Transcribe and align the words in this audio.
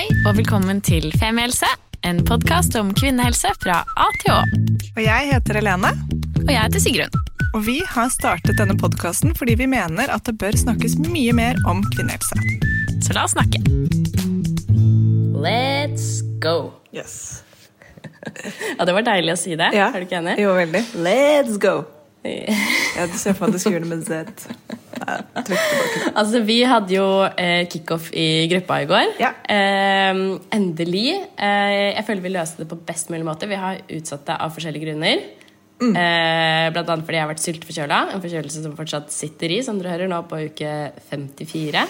Hei 0.00 0.06
og 0.24 0.38
velkommen 0.38 0.78
til 0.80 1.10
Femihelse, 1.20 1.68
en 2.08 2.22
podkast 2.24 2.72
om 2.80 2.88
kvinnehelse 2.96 3.50
fra 3.60 3.82
A 4.00 4.06
til 4.22 4.30
Å. 4.32 4.38
Og 4.94 5.00
jeg 5.04 5.26
heter 5.28 5.58
Helene, 5.58 5.90
Og 6.38 6.48
jeg 6.48 6.56
heter 6.56 6.80
Sigrun. 6.80 7.18
og 7.52 7.66
vi 7.66 7.82
har 7.84 8.08
startet 8.08 8.56
denne 8.56 8.78
podkasten 8.80 9.34
fordi 9.36 9.58
vi 9.60 9.66
mener 9.68 10.08
at 10.08 10.24
det 10.24 10.38
bør 10.40 10.56
snakkes 10.56 10.96
mye 11.04 11.34
mer 11.36 11.60
om 11.68 11.84
kvinnehelse. 11.92 12.32
Så 13.04 13.12
la 13.12 13.26
oss 13.28 13.36
snakke. 13.36 13.60
Let's 15.36 16.24
go. 16.40 16.72
Yes. 16.96 17.42
Ja, 18.78 18.88
Det 18.88 18.96
var 18.96 19.04
deilig 19.04 19.36
å 19.36 19.36
si 19.36 19.52
det. 19.52 19.68
Ja. 19.76 19.92
Er 19.92 20.00
du 20.00 20.08
ikke 20.08 20.22
enig? 20.24 20.40
Jo, 20.40 20.56
veldig. 20.56 20.80
Let's 21.04 21.60
go! 21.60 21.84
Ja, 22.24 23.06
du 23.08 23.16
ser 23.16 23.32
for 23.32 23.48
meg 23.48 23.56
at 23.56 23.64
du 23.64 23.72
gjøre 23.72 23.86
det 23.86 23.90
med 23.90 24.04
Z. 24.04 24.50
Altså, 26.12 26.42
Vi 26.44 26.58
hadde 26.68 26.92
jo 26.94 27.06
eh, 27.24 27.64
kickoff 27.70 28.10
i 28.12 28.46
gruppa 28.50 28.80
i 28.82 28.88
går. 28.90 29.14
Ja. 29.22 29.32
Eh, 29.48 30.20
endelig. 30.52 31.14
Eh, 31.38 31.96
jeg 31.96 32.04
føler 32.06 32.26
vi 32.26 32.34
løste 32.34 32.64
det 32.64 32.68
på 32.70 32.80
best 32.86 33.12
mulig 33.12 33.24
måte. 33.26 33.48
Vi 33.48 33.60
har 33.60 33.80
utsatt 33.88 34.26
det 34.28 34.36
av 34.36 34.52
forskjellige 34.56 34.90
grunner. 34.90 35.24
Mm. 35.80 35.94
Eh, 35.96 36.66
blant 36.74 36.90
annet 36.92 37.06
fordi 37.08 37.16
jeg 37.16 37.24
har 37.24 37.32
vært 37.32 37.44
sylteforkjøla. 37.46 38.02
En 38.12 38.22
forkjølelse 38.22 38.66
som 38.66 38.76
fortsatt 38.76 39.14
sitter 39.14 39.56
i, 39.56 39.62
som 39.64 39.80
dere 39.80 39.94
hører 39.94 40.12
nå 40.12 40.20
på 40.28 40.42
uke 40.50 40.74
54. 41.08 41.86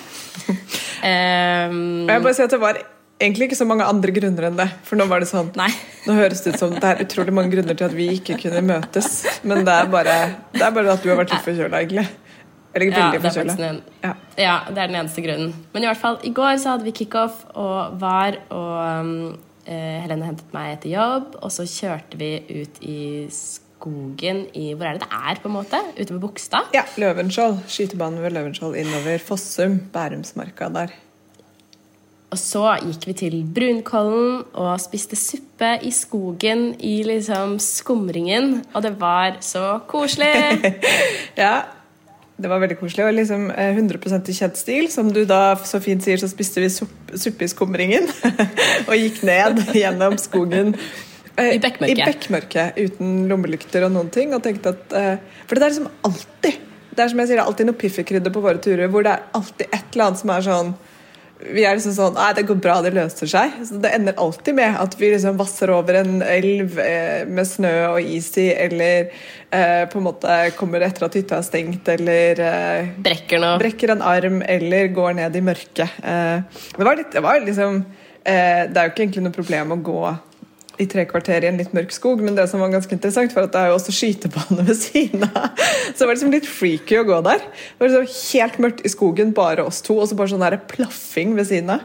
eh, 1.10 1.74
jeg 1.74 2.22
bare 2.22 2.36
sier 2.36 2.46
at 2.46 2.54
det 2.54 2.62
var 2.62 2.78
egentlig 3.20 3.50
ikke 3.50 3.58
så 3.60 3.66
mange 3.68 3.86
andre 3.86 4.14
grunner 4.16 4.48
enn 4.48 4.58
det. 4.58 4.66
For 4.86 4.98
nå 4.98 5.06
var 5.10 5.22
det 5.22 5.28
sånn 5.30 5.52
Nei. 5.58 5.68
Nå 6.06 6.16
høres 6.16 6.42
det 6.44 6.54
ut 6.54 6.62
som 6.62 6.72
det 6.74 6.88
er 6.88 7.04
utrolig 7.04 7.34
mange 7.36 7.52
grunner 7.54 7.76
til 7.76 7.90
at 7.90 7.96
vi 7.96 8.08
ikke 8.16 8.38
kunne 8.40 8.64
møtes. 8.72 9.20
Men 9.44 9.66
det 9.68 9.76
er 9.76 9.92
bare, 9.92 10.16
det 10.56 10.64
er 10.64 10.74
bare 10.76 10.96
at 10.96 11.04
du 11.04 11.12
har 11.12 11.20
vært 11.20 11.34
litt 11.34 11.46
forkjøla, 11.46 11.84
egentlig. 11.84 12.06
Eller 12.70 12.86
Ja, 12.86 12.96
veldig 13.10 13.20
er 13.20 13.24
forkjøla. 13.26 13.70
Ja. 14.04 14.12
ja, 14.38 14.56
det 14.70 14.78
er 14.78 14.90
den 14.92 14.98
eneste 15.02 15.24
grunnen. 15.24 15.54
Men 15.74 15.84
i 15.84 15.90
hvert 15.90 16.00
fall, 16.00 16.20
i 16.24 16.32
går 16.34 16.58
så 16.62 16.74
hadde 16.76 16.86
vi 16.86 16.94
kickoff 17.02 17.42
og 17.58 17.96
var, 18.00 18.38
og 18.54 18.76
um, 19.04 19.14
Helene 19.70 20.30
hentet 20.30 20.54
meg 20.54 20.76
etter 20.76 20.94
jobb, 20.94 21.34
og 21.44 21.50
så 21.54 21.66
kjørte 21.68 22.18
vi 22.18 22.30
ut 22.62 22.80
i 22.82 23.00
skogen 23.30 24.44
i 24.56 24.72
Hvor 24.74 24.88
er 24.88 24.98
det 24.98 25.04
det 25.04 25.12
er, 25.18 25.38
på 25.42 25.50
en 25.50 25.56
måte? 25.58 25.78
Ute 25.98 26.14
ved 26.14 26.22
Bogstad? 26.22 26.72
Ja, 26.74 26.86
Løvenskiold. 27.00 27.60
Skytebanen 27.70 28.22
ved 28.24 28.34
Løvenskiold 28.34 28.78
innover 28.80 29.22
Fossum. 29.22 29.78
Bærumsmarka 29.92 30.72
der. 30.74 30.96
Og 32.30 32.38
så 32.38 32.62
gikk 32.84 33.08
vi 33.08 33.16
til 33.24 33.36
Brunkollen 33.42 34.44
og 34.54 34.70
spiste 34.78 35.18
suppe 35.18 35.72
i 35.82 35.90
skogen 35.94 36.68
i 36.78 37.00
liksom 37.06 37.56
skumringen, 37.62 38.60
og 38.70 38.84
det 38.86 38.94
var 39.00 39.40
så 39.44 39.80
koselig! 39.90 40.30
Ja, 41.40 41.64
det 42.40 42.48
var 42.48 42.60
veldig 42.62 42.78
koselig. 42.80 43.04
Og 43.04 43.14
liksom 43.16 43.48
eh, 43.50 43.74
100 43.74 44.30
i 44.30 44.34
kjent 44.36 44.58
stil. 44.58 44.88
Som 44.92 45.10
du 45.12 45.22
da 45.28 45.56
så 45.66 45.80
fint 45.82 46.04
sier, 46.04 46.20
så 46.20 46.28
spiste 46.30 46.62
vi 46.62 46.70
suppe, 46.72 47.18
suppe 47.20 47.46
i 47.46 47.50
skumringen. 47.50 48.08
og 48.88 48.94
gikk 48.96 49.22
ned 49.26 49.60
gjennom 49.76 50.16
skogen. 50.20 50.74
eh, 51.36 51.56
I 51.56 51.60
bekmørket. 51.62 51.98
I 51.98 52.08
bekmørket, 52.08 52.80
uten 52.80 53.24
lommelykter 53.30 53.88
og 53.88 53.94
noen 53.96 54.12
ting. 54.14 54.34
Og 54.36 54.44
tenkte 54.44 54.74
at, 54.76 54.96
eh, 54.96 55.42
for 55.46 55.58
det 55.58 55.66
er 55.66 55.74
liksom 55.74 55.90
alltid 56.08 56.66
Det 56.90 57.04
er 57.04 57.10
som 57.12 57.20
jeg 57.22 57.28
sier, 57.30 57.38
det 57.38 57.42
er 57.42 57.48
alltid 57.48 57.68
noe 57.68 57.78
piffikrydder 57.80 58.32
på 58.34 58.40
våre 58.42 58.60
turer 58.60 58.88
hvor 58.90 59.04
det 59.06 59.12
er 59.12 59.28
alltid 59.38 59.68
et 59.68 59.92
eller 59.94 60.08
annet 60.08 60.20
som 60.20 60.32
er 60.34 60.42
sånn 60.44 60.72
vi 61.40 61.64
er 61.64 61.76
liksom 61.76 61.94
sånn 61.96 62.16
Nei, 62.18 62.30
det 62.36 62.44
går 62.48 62.58
bra, 62.62 62.76
det 62.84 62.92
løser 62.96 63.30
seg. 63.30 63.54
Så 63.66 63.80
det 63.82 63.92
ender 63.96 64.18
alltid 64.20 64.56
med 64.58 64.76
at 64.80 64.96
vi 65.00 65.12
liksom 65.14 65.38
vasser 65.40 65.72
over 65.72 66.00
en 66.02 66.20
elv 66.24 66.78
eh, 66.82 67.26
med 67.28 67.48
snø 67.48 67.72
og 67.94 68.00
is 68.04 68.28
i, 68.40 68.50
eller 68.52 69.08
eh, 69.08 69.84
på 69.90 70.00
en 70.00 70.06
måte 70.06 70.38
kommer 70.58 70.84
etter 70.84 71.06
at 71.06 71.16
hytta 71.16 71.38
er 71.40 71.46
stengt, 71.46 71.88
eller 71.96 72.42
eh, 72.44 72.90
Brekker 73.00 73.46
brekker 73.62 73.94
en 73.94 74.04
arm, 74.04 74.40
eller 74.44 74.92
går 74.94 75.16
ned 75.22 75.36
i 75.36 75.44
mørket. 75.44 76.00
Eh, 76.04 76.64
det 76.76 76.88
var 76.88 76.98
litt 76.98 77.12
Det 77.14 77.24
var 77.24 77.40
liksom 77.44 77.80
eh, 77.80 78.66
Det 78.68 78.76
er 78.76 78.88
jo 78.88 78.92
ikke 78.92 79.06
egentlig 79.06 79.24
noe 79.26 79.36
problem 79.36 79.76
å 79.76 79.80
gå 79.84 80.02
i 80.80 80.86
tre 80.90 81.04
kvarter 81.08 81.44
i 81.44 81.50
en 81.50 81.58
litt 81.60 81.72
mørk 81.76 81.92
skog, 81.94 82.22
men 82.24 82.36
det 82.38 82.46
som 82.50 82.62
var 82.62 82.72
ganske 82.72 82.94
interessant, 82.96 83.34
var 83.36 83.48
at 83.48 83.54
det 83.54 83.62
er 83.62 83.70
jo 83.70 83.78
også 83.78 83.94
skytebane 83.94 84.66
ved 84.66 84.78
siden 84.78 85.26
av. 85.28 85.50
Så 85.92 86.02
det 86.02 86.08
var 86.08 86.14
liksom 86.16 86.34
litt 86.34 86.48
freaky 86.48 87.00
å 87.00 87.06
gå 87.08 87.20
der. 87.26 87.42
Det 87.44 87.84
var 87.84 87.92
liksom 87.92 88.30
helt 88.32 88.60
mørkt 88.66 88.84
i 88.84 88.92
skogen, 88.92 89.34
bare 89.36 89.66
oss 89.66 89.82
to, 89.86 89.98
og 90.00 90.08
så 90.10 90.18
bare 90.18 90.32
sånn 90.32 90.44
der 90.44 90.60
plaffing 90.70 91.36
ved 91.38 91.50
siden 91.50 91.74
av. 91.76 91.84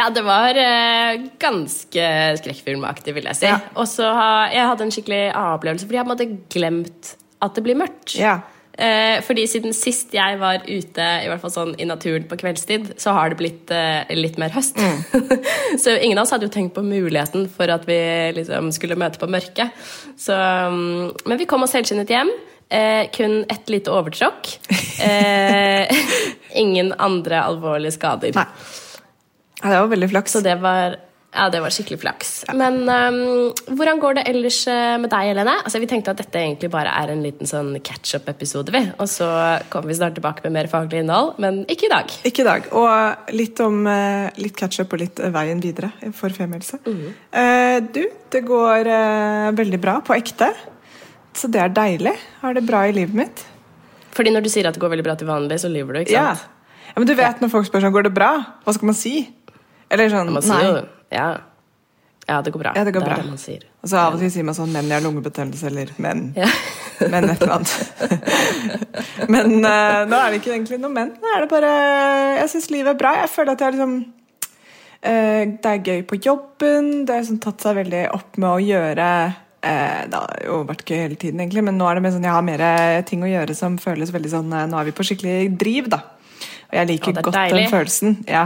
Ja, 0.00 0.06
det 0.14 0.22
var 0.24 0.56
eh, 0.56 1.26
ganske 1.42 2.04
skrekkfilmaktig, 2.40 3.12
vil 3.16 3.26
jeg 3.28 3.36
si. 3.36 3.48
Ja. 3.50 3.58
Og 3.76 3.88
så 3.90 4.08
ha, 4.16 4.30
jeg 4.48 4.64
hadde 4.70 4.86
en 4.86 4.94
skikkelig 4.94 5.24
A-opplevelse, 5.36 5.88
fordi 5.88 5.98
jeg 5.98 6.08
hadde 6.08 6.28
glemt 6.54 7.10
at 7.44 7.56
det 7.56 7.64
blir 7.66 7.78
mørkt. 7.80 8.14
Ja. 8.16 8.38
Eh, 8.80 9.18
fordi 9.26 9.44
siden 9.50 9.74
sist 9.76 10.14
jeg 10.16 10.38
var 10.40 10.62
ute 10.64 11.06
i 11.20 11.28
hvert 11.28 11.42
fall 11.42 11.52
sånn 11.52 11.74
i 11.76 11.88
naturen 11.88 12.24
på 12.28 12.38
kveldstid, 12.40 12.94
så 13.00 13.12
har 13.16 13.32
det 13.32 13.40
blitt 13.40 13.72
eh, 13.76 14.08
litt 14.16 14.38
mer 14.40 14.54
høst. 14.54 14.78
så 15.82 15.96
ingen 15.98 16.16
av 16.16 16.24
oss 16.24 16.32
hadde 16.32 16.48
jo 16.48 16.54
tenkt 16.54 16.76
på 16.78 16.84
muligheten 16.86 17.48
for 17.52 17.68
at 17.72 17.84
vi 17.88 18.00
liksom 18.38 18.72
skulle 18.76 18.98
møte 19.00 19.20
på 19.20 19.28
mørket. 19.30 19.76
Så, 20.16 20.36
mm, 20.36 21.26
men 21.28 21.42
vi 21.42 21.48
kom 21.50 21.66
oss 21.66 21.76
helskinnet 21.76 22.12
hjem. 22.12 22.32
Eh, 22.70 23.10
kun 23.10 23.44
ett 23.50 23.68
lite 23.68 23.90
overtråkk. 23.90 24.52
Eh, 25.02 25.90
ingen 26.62 26.92
andre 26.98 27.42
alvorlige 27.42 27.98
skader. 27.98 28.32
Nei. 28.36 28.46
Det 29.60 29.76
var 29.76 29.90
veldig 29.90 30.08
flaks. 30.12 30.32
Så 30.32 30.40
det 30.44 30.54
var, 30.62 30.96
ja, 31.30 31.44
det 31.46 31.60
var 31.62 31.70
skikkelig 31.70 32.00
flaks. 32.02 32.30
Men 32.58 32.80
um, 32.90 33.52
hvordan 33.78 34.00
går 34.02 34.16
det 34.18 34.24
ellers 34.32 34.56
eh, 34.66 34.96
med 34.98 35.12
deg, 35.12 35.28
Helene? 35.30 35.52
Altså, 35.62 35.78
vi 35.78 35.86
tenkte 35.90 36.10
at 36.10 36.18
dette 36.18 36.40
egentlig 36.40 36.72
bare 36.72 36.90
er 36.90 37.12
en 37.12 37.22
liten 37.22 37.46
sånn 37.46 37.76
catch-up-episode. 37.86 38.74
vi. 38.74 38.82
Og 38.98 39.06
så 39.08 39.28
kommer 39.70 39.92
vi 39.92 39.98
snart 40.00 40.18
tilbake 40.18 40.42
med 40.48 40.56
mer 40.58 40.70
faglig 40.72 41.04
innhold, 41.04 41.36
men 41.42 41.62
ikke 41.70 41.86
i 41.86 41.92
dag. 41.92 42.16
Ikke 42.26 42.42
i 42.42 42.48
dag. 42.48 42.66
Og 42.74 43.30
litt 43.38 43.62
om 43.62 43.86
eh, 43.86 44.26
litt 44.42 44.58
catch-up 44.58 44.98
og 44.98 45.04
litt 45.04 45.22
eh, 45.22 45.30
veien 45.38 45.62
videre 45.62 45.92
for 46.18 46.34
femihelse. 46.34 46.82
Uh, 46.82 47.78
du, 47.94 48.02
det 48.34 48.44
går 48.50 48.90
uh, 48.90 49.54
veldig 49.54 49.82
bra 49.86 50.00
på 50.02 50.18
ekte. 50.18 50.50
Så 51.30 51.46
det 51.46 51.62
er 51.62 51.74
deilig. 51.78 52.18
Har 52.42 52.58
det 52.58 52.66
bra 52.66 52.88
i 52.90 52.94
livet 52.96 53.14
mitt. 53.14 53.48
Fordi 54.16 54.34
når 54.34 54.42
du 54.42 54.50
sier 54.50 54.66
at 54.66 54.74
det 54.74 54.82
går 54.82 54.96
veldig 54.98 55.06
bra 55.06 55.14
til 55.14 55.30
vanlig, 55.30 55.62
så 55.62 55.70
lyver 55.70 55.94
du, 55.94 56.04
ikke 56.08 56.18
sant? 56.18 56.48
ja, 56.90 56.94
Men 56.98 57.06
du 57.06 57.14
vet 57.14 57.38
når 57.38 57.54
folk 57.54 57.70
spør 57.70 57.86
sånn 57.86 57.94
Går 57.94 58.10
det 58.10 58.18
bra? 58.18 58.32
Hva 58.66 58.74
skal 58.74 58.90
man 58.90 58.98
si? 58.98 59.20
Eller 59.94 60.10
sånn 60.10 60.34
Man 60.34 60.42
sier 60.42 60.74
Nei. 60.74 60.88
Ja. 61.10 61.28
ja, 62.26 62.42
det 62.42 62.52
går 62.54 62.62
bra. 62.62 62.72
Ja, 62.76 62.84
det 62.84 62.92
går 62.94 63.04
bra. 63.04 63.16
det 63.18 63.26
man 63.28 63.40
sier. 63.40 63.64
Og 63.82 63.90
så 63.90 63.98
av 63.98 64.14
og 64.14 64.22
til 64.22 64.30
sier 64.32 64.46
man 64.46 64.56
sånn 64.56 64.70
menn, 64.74 64.88
jeg 64.90 65.00
har 65.00 65.04
lungebetennelse, 65.06 65.66
eller 65.70 65.90
menn. 66.02 66.30
Ja. 66.38 66.50
Men 67.12 67.30
et 67.32 67.42
eller 67.42 67.56
annet. 67.56 67.74
Men 69.32 69.58
uh, 69.64 70.06
nå 70.06 70.16
er 70.16 70.30
det 70.30 70.40
ikke 70.40 70.52
egentlig 70.52 70.80
noe 70.82 70.92
men. 70.92 71.14
Nå 71.16 71.30
er 71.32 71.44
det 71.44 71.50
bare 71.52 71.70
Jeg 72.42 72.50
syns 72.52 72.70
livet 72.72 72.92
er 72.92 72.98
bra. 73.00 73.14
Jeg 73.22 73.30
føler 73.32 73.56
at 73.56 73.64
jeg 73.64 73.76
liksom 73.76 73.94
uh, 74.04 75.42
Det 75.54 75.72
er 75.72 75.84
gøy 75.86 76.02
på 76.10 76.20
jobben. 76.20 76.90
Det 77.08 77.14
har 77.14 77.24
liksom 77.24 77.40
tatt 77.40 77.64
seg 77.64 77.78
veldig 77.80 78.02
opp 78.18 78.36
med 78.36 78.50
å 78.50 78.60
gjøre 78.60 79.08
uh, 79.32 80.00
Det 80.12 80.20
har 80.20 80.44
jo 80.44 80.60
vært 80.68 80.84
gøy 80.84 80.98
hele 81.06 81.20
tiden, 81.20 81.40
egentlig, 81.40 81.64
men 81.70 81.80
nå 81.80 81.88
er 81.88 81.98
det 81.98 82.04
mer 82.04 82.16
sånn 82.16 82.28
jeg 82.28 82.36
har 82.36 82.48
mer 82.50 82.66
ting 83.08 83.24
å 83.24 83.32
gjøre 83.32 83.56
som 83.56 83.80
føles 83.80 84.12
veldig 84.12 84.34
sånn 84.36 84.52
Nå 84.52 84.82
er 84.82 84.90
vi 84.90 84.96
på 84.96 85.08
skikkelig 85.08 85.38
driv, 85.60 85.88
da. 85.96 86.04
Og 86.70 86.76
jeg 86.78 86.92
liker 86.92 87.16
er 87.16 87.24
godt 87.26 87.40
deilig. 87.40 87.64
den 87.64 87.72
følelsen. 87.72 88.18
Ja. 88.28 88.44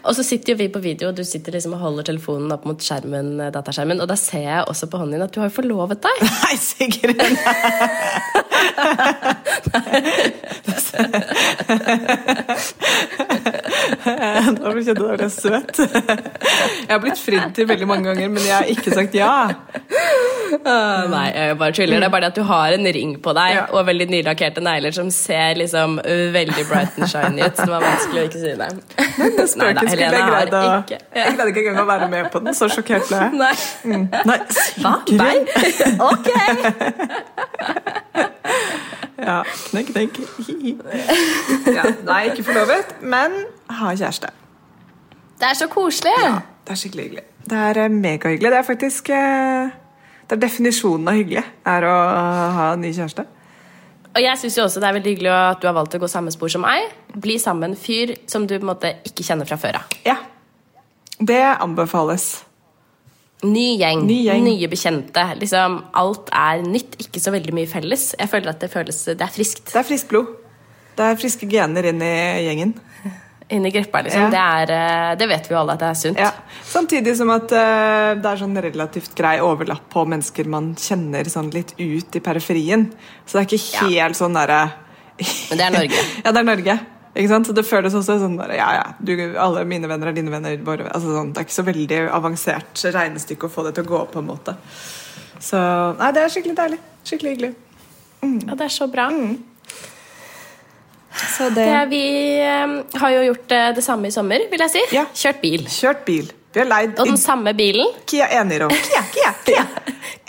Og 0.00 0.16
så 0.16 0.22
sitter 0.24 0.54
jo 0.54 0.58
vi 0.60 0.68
på 0.72 0.80
video, 0.82 1.08
og 1.10 1.16
du 1.18 1.24
sitter 1.28 1.52
liksom 1.56 1.74
og 1.76 1.82
holder 1.84 2.04
telefonen 2.08 2.52
opp 2.54 2.64
mot 2.68 2.80
skjermen, 2.80 3.40
eh, 3.40 3.52
dataskjermen, 3.52 4.00
og 4.00 4.08
da 4.08 4.16
ser 4.16 4.44
jeg 4.46 4.64
også 4.66 4.86
på 4.90 4.98
hånden 5.00 5.18
din 5.18 5.26
at 5.26 5.34
du 5.34 5.40
har 5.42 5.48
jo 5.50 5.58
forlovet 5.60 6.00
deg. 6.06 6.16
Nei, 6.44 6.56
Sigrun! 6.56 7.16
Nå 10.70 10.74
ble 14.60 14.82
kjente 14.84 15.06
jeg 15.10 15.18
ble 15.20 15.28
søt. 15.32 15.80
Jeg 16.90 16.90
har 16.90 17.00
blitt 17.02 17.20
fridd 17.20 17.52
til 17.54 17.66
veldig 17.68 17.86
mange 17.86 18.08
ganger, 18.10 18.28
men 18.32 18.42
jeg 18.42 18.54
har 18.54 18.68
ikke 18.72 18.90
sagt 18.94 19.14
ja. 19.14 19.32
Uh, 20.50 21.06
Nei, 21.12 21.26
jeg 21.30 21.58
bare 21.60 21.74
tuller. 21.76 22.00
Det 22.02 22.08
er 22.08 22.12
bare 22.12 22.24
det 22.26 22.30
at 22.32 22.38
du 22.40 22.42
har 22.48 22.74
en 22.74 22.88
ring 22.96 23.12
på 23.22 23.34
deg 23.36 23.52
Ja. 23.54 23.64
og 23.70 23.84
veldig 23.86 24.06
nylakkerte 24.10 24.62
negler 24.64 24.94
som 24.96 25.10
ser 25.14 25.54
liksom 25.60 25.98
veldig 26.34 26.64
bright 26.70 26.98
and 26.98 27.10
shiny 27.12 27.44
ut. 27.44 27.54
Så 27.56 27.66
det 27.68 27.74
var 27.76 27.84
vanskelig 27.86 28.22
å 28.22 28.26
ikke 28.30 28.42
si 28.42 28.54
det. 28.58 28.70
Det 29.38 29.46
spøken 29.52 29.90
skulle 29.92 30.10
jeg 30.10 30.26
greid 30.32 30.56
å 30.58 30.64
ikke 30.80 30.98
Jeg 31.20 31.36
greide 31.36 31.48
ikke 31.52 31.62
engang 31.64 31.82
å 31.84 31.86
være 31.92 32.10
med 32.16 32.30
på 32.34 32.42
den. 32.42 32.56
Så 32.58 32.70
sjokkert 32.74 33.06
ble 33.10 33.22
jeg. 33.22 33.30
Nei. 33.40 33.54
Mm. 33.84 34.08
Nei, 34.32 34.38
Hva? 34.82 34.94
Nei? 35.20 35.36
Ok! 36.10 36.28
Ja, 39.20 39.42
knekk, 39.68 39.90
knekk. 39.92 40.18
Ja, 41.68 41.84
nei, 42.08 42.20
ikke 42.30 42.44
forlovet, 42.46 42.94
men 43.04 43.34
har 43.78 43.96
kjæreste. 43.96 44.30
Det 45.40 45.48
er 45.48 45.56
så 45.56 45.68
koselig. 45.72 46.14
Det 46.66 46.74
er 46.74 46.78
skikkelig 46.80 47.04
hyggelig. 47.08 47.24
Det 47.50 47.58
er 47.58 47.78
eh, 47.84 47.92
megahyggelig. 47.92 48.50
Det 48.52 48.58
er 48.58 48.66
faktisk 48.66 49.08
eh, 49.16 49.70
Det 50.28 50.36
er 50.36 50.42
definisjonen 50.44 51.08
av 51.10 51.16
hyggelig, 51.18 51.42
er 51.66 51.86
å 51.88 51.94
ha 52.56 52.66
en 52.74 52.82
ny 52.84 52.90
kjæreste. 52.94 53.24
Og 54.10 54.18
jeg 54.22 54.38
synes 54.42 54.56
jo 54.58 54.64
også 54.66 54.80
det 54.82 54.88
er 54.88 54.94
veldig 54.98 55.10
hyggelig 55.14 55.30
at 55.32 55.60
du 55.62 55.66
har 55.68 55.74
valgt 55.76 55.94
å 55.94 56.00
gå 56.02 56.08
samme 56.10 56.30
spor 56.34 56.50
som 56.50 56.62
meg. 56.66 56.90
Bli 57.14 57.36
sammen 57.38 57.62
med 57.64 57.72
en 57.76 57.80
fyr 57.80 58.12
som 58.30 58.46
du 58.46 58.56
på 58.56 58.62
en 58.64 58.70
måte 58.72 58.90
ikke 59.06 59.22
kjenner 59.26 59.46
fra 59.46 59.58
før 59.58 59.78
av. 59.80 59.96
Ja. 60.06 60.16
Det 61.20 61.40
anbefales. 61.60 62.28
Ny 63.46 63.78
gjeng, 63.80 64.02
Ny 64.04 64.18
gjeng. 64.26 64.42
nye 64.44 64.68
bekjente. 64.68 65.22
Liksom, 65.40 65.78
alt 65.96 66.28
er 66.36 66.60
nytt, 66.66 66.98
ikke 67.00 67.22
så 67.22 67.32
veldig 67.32 67.54
mye 67.56 67.70
felles. 67.70 68.10
Jeg 68.18 68.28
føler 68.28 68.52
at 68.52 68.60
det 68.60 68.68
føles 68.72 68.98
Det 69.08 69.20
er 69.24 69.32
friskt. 69.32 69.70
Det 69.72 69.80
er 69.80 69.86
friskt 69.88 70.10
blod. 70.12 70.34
Det 70.98 71.06
er 71.06 71.16
friske 71.16 71.48
gener 71.48 71.86
inn 71.88 72.02
i 72.04 72.12
gjengen. 72.44 72.74
Inn 73.50 73.66
i 73.66 73.70
gruppa, 73.74 74.02
liksom. 74.06 74.22
Ja. 74.22 74.30
Det, 74.30 74.40
er, 74.40 74.72
eh, 74.74 75.16
det 75.18 75.26
vet 75.30 75.48
vi 75.48 75.54
jo 75.54 75.58
alle 75.60 75.74
at 75.74 75.82
det 75.82 75.88
er 75.90 75.98
sunt. 75.98 76.20
Ja. 76.20 76.30
Samtidig 76.70 77.16
som 77.18 77.32
at 77.34 77.50
uh, 77.50 78.12
det 78.20 78.30
er 78.30 78.40
sånn 78.40 78.54
relativt 78.62 79.16
grei 79.18 79.36
overlapp 79.42 79.88
på 79.92 80.04
mennesker 80.08 80.48
man 80.50 80.72
kjenner 80.78 81.26
sånn 81.30 81.50
litt 81.54 81.74
ut 81.78 82.16
i 82.16 82.22
periferien. 82.22 82.86
Så 83.24 83.38
det 83.38 83.42
er 83.42 83.48
ikke 83.48 83.90
helt 83.90 84.18
sånn 84.18 84.38
derre 84.38 84.62
Men 85.18 85.60
det 85.60 85.66
er 85.66 85.74
Norge. 85.74 86.04
ja, 86.24 86.30
det 86.30 86.40
er 86.40 86.48
Norge. 86.48 86.78
Ikke 87.10 87.32
sant? 87.32 87.50
Så 87.50 87.56
det 87.56 87.66
føles 87.66 87.96
også 87.98 88.20
sånn 88.22 88.38
der, 88.38 88.54
ja, 88.54 88.68
ja, 88.78 88.84
du, 89.02 89.12
alle 89.34 89.64
mine 89.68 89.90
venner 89.90 90.12
er 90.12 90.16
dine 90.16 90.30
venner. 90.32 90.54
Våre, 90.64 90.86
altså 90.94 91.16
sånn, 91.16 91.34
det 91.34 91.42
er 91.42 91.48
ikke 91.48 91.58
så 91.58 91.66
veldig 91.66 92.00
avansert 92.20 92.84
regnestykke 92.94 93.50
å 93.50 93.52
få 93.52 93.66
det 93.66 93.74
til 93.76 93.88
å 93.88 93.90
gå 93.90 93.98
opp, 93.98 94.12
på 94.14 94.22
en 94.22 94.30
måte. 94.30 94.54
Så 95.42 95.58
nei, 95.98 96.12
det 96.14 96.22
er 96.22 96.32
skikkelig 96.32 96.56
deilig. 96.62 96.80
Skikkelig 97.02 97.34
hyggelig. 97.34 97.54
Ja, 98.22 98.54
det 98.54 98.66
er 98.68 98.72
så 98.72 98.86
bra. 98.92 99.08
Så 99.10 99.49
det, 101.10 101.54
Det, 101.54 101.86
vi 101.90 102.02
eh, 102.40 103.00
har 103.00 103.14
jo 103.16 103.22
gjort 103.30 103.52
eh, 103.56 103.70
det 103.76 103.82
samme 103.84 104.08
i 104.08 104.14
sommer, 104.14 104.44
vil 104.50 104.62
jeg 104.66 104.74
si. 104.76 104.84
Ja. 104.94 105.06
Kjørt 105.14 105.40
bil. 105.42 105.66
Kjørt 105.68 106.04
bil. 106.06 106.30
Vi 106.50 106.58
har 106.58 106.66
leid 106.66 106.98
Og 106.98 107.06
den 107.06 107.18
samme 107.20 107.52
bilen. 107.54 107.92
Kia 108.10 108.26
Eniro. 108.40 108.68
Kia, 108.88 109.02
Kia, 109.14 109.32
Kia. 109.46 109.66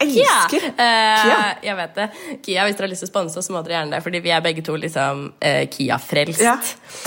Elsker 0.02 0.68
Eh, 0.70 1.22
Kia. 1.24 1.38
Jeg 1.66 1.78
vet 1.80 1.96
det. 1.98 2.08
Kia, 2.46 2.66
Hvis 2.68 2.78
dere 2.78 2.86
har 2.88 2.92
lyst 2.94 3.06
til 3.06 3.10
å 3.10 3.14
sponse 3.14 3.40
oss, 3.42 3.50
må 3.54 3.62
dere 3.66 3.80
gjerne 3.80 3.96
det. 3.98 4.02
Fordi 4.06 4.22
vi 4.22 4.34
er 4.34 4.44
begge 4.46 4.66
to 4.66 4.76
liksom 4.78 5.24
uh, 5.34 5.64
Kia-frelst. 5.74 6.44
Ja, 6.46 6.58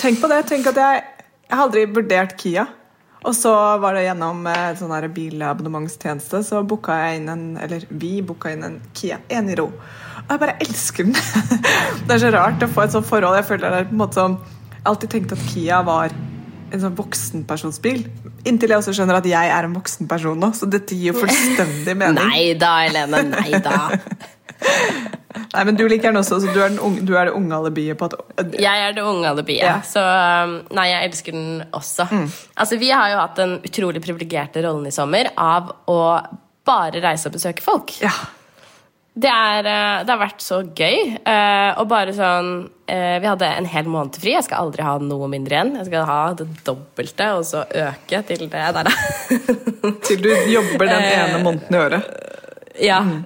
tenk 0.01 0.23
på 0.23 0.31
det. 0.33 0.41
Tenk 0.51 0.67
at 0.73 0.81
jeg, 0.83 1.05
jeg 1.47 1.55
har 1.55 1.67
aldri 1.69 1.85
vurdert 1.95 2.35
Kia. 2.41 2.67
Og 3.25 3.33
så 3.39 3.53
var 3.81 3.97
det 3.97 4.03
gjennom 4.05 4.43
eh, 4.51 4.75
sånn 4.77 4.93
bilabonnementstjeneste, 5.17 6.43
så 6.45 6.61
booka 6.69 6.97
jeg 7.07 7.23
inn 7.23 7.31
en 7.33 7.45
Eller 7.57 7.87
vi 7.89 8.19
booka 8.27 8.53
inn 8.53 8.67
en 8.67 8.81
Kia 8.93 9.23
Eniro. 9.33 9.71
Og 10.25 10.31
jeg 10.35 10.41
bare 10.45 10.57
elsker 10.65 11.09
den. 11.09 11.17
det 12.07 12.15
er 12.17 12.23
så 12.23 12.31
rart 12.35 12.63
å 12.65 12.69
få 12.71 12.85
et 12.87 12.95
sånt 12.95 13.09
forhold. 13.09 13.37
Jeg 13.41 13.49
føler 13.51 13.67
det 13.75 13.81
er 13.85 13.91
på 13.91 13.97
en 13.97 14.03
måte 14.05 14.21
som 14.21 14.39
Jeg 14.39 14.81
har 14.85 14.93
alltid 14.95 15.11
tenkt 15.17 15.35
at 15.37 15.43
Kia 15.51 15.81
var 15.87 16.15
en 16.75 16.81
sånn 16.83 16.95
voksenpersonsbil. 16.99 18.05
Inntil 18.49 18.73
jeg 18.75 18.81
også 18.83 18.95
skjønner 18.97 19.21
at 19.21 19.27
jeg 19.29 19.51
er 19.57 19.67
en 19.69 19.77
voksen 19.77 20.09
person 20.11 20.41
nå, 20.41 20.49
så 20.57 20.67
dette 20.69 20.97
gir 20.99 21.13
jo 21.13 21.21
fullstendig 21.23 21.95
mening. 22.03 22.19
Nei 22.33 22.55
da, 22.59 22.73
Helene. 22.87 23.21
Nei 23.31 23.61
da. 23.63 23.77
Nei, 25.55 25.63
men 25.67 25.77
du 25.79 25.85
liker 25.91 26.11
den 26.11 26.19
også, 26.19 26.41
så 26.43 26.51
du 26.55 26.59
er, 26.63 26.71
den 26.73 26.81
unge, 26.83 27.03
du 27.07 27.13
er 27.19 27.29
det 27.29 27.35
unge 27.37 27.55
alibiet 27.57 27.99
på 27.99 28.07
at 28.09 28.55
Jeg 28.59 28.85
er 28.89 28.95
det 28.97 29.03
unge 29.07 29.29
alibiet, 29.31 29.63
Ja. 29.67 29.77
så 29.87 30.03
um, 30.03 30.55
nei, 30.75 30.87
jeg 30.91 31.09
elsker 31.11 31.35
den 31.37 31.63
også. 31.75 32.07
Altså, 32.59 32.79
Vi 32.81 32.91
har 32.95 33.11
jo 33.13 33.21
hatt 33.21 33.39
den 33.39 33.57
utrolig 33.67 34.03
privilegerte 34.03 34.63
rollen 34.67 34.87
i 34.91 34.95
sommer 34.95 35.31
av 35.39 35.71
å 35.91 35.99
bare 36.67 37.03
reise 37.05 37.29
og 37.31 37.37
besøke 37.37 37.63
folk. 37.67 37.93
Ja. 38.03 38.13
Det, 39.15 39.31
er, 39.31 39.67
eh, 39.71 40.01
det 40.03 40.11
har 40.11 40.19
vært 40.19 40.43
så 40.43 40.57
gøy. 40.75 40.97
eh, 41.23 41.71
og 41.79 41.87
bare 41.91 42.11
sånn 42.17 42.49
eh, 42.91 43.21
Vi 43.23 43.29
hadde 43.31 43.47
en 43.47 43.69
hel 43.71 43.87
måned 43.87 44.19
fri. 44.19 44.33
Jeg 44.35 44.47
skal 44.49 44.67
aldri 44.67 44.83
ha 44.83 44.97
noe 44.99 45.29
mindre 45.31 45.55
igjen. 45.55 45.75
Jeg 45.79 45.87
skal 45.87 46.09
ha 46.09 46.19
det 46.35 46.49
dobbelte, 46.67 47.29
og 47.39 47.47
så 47.47 47.63
øke 47.63 48.23
til 48.27 48.49
det 48.51 48.65
der. 48.79 48.91
Til 50.05 50.25
du 50.25 50.31
jobber 50.51 50.91
den 50.91 51.07
ene 51.21 51.43
måneden 51.47 51.79
i 51.79 51.83
året. 51.85 52.11
Ja, 52.83 52.99
mm. 53.07 53.21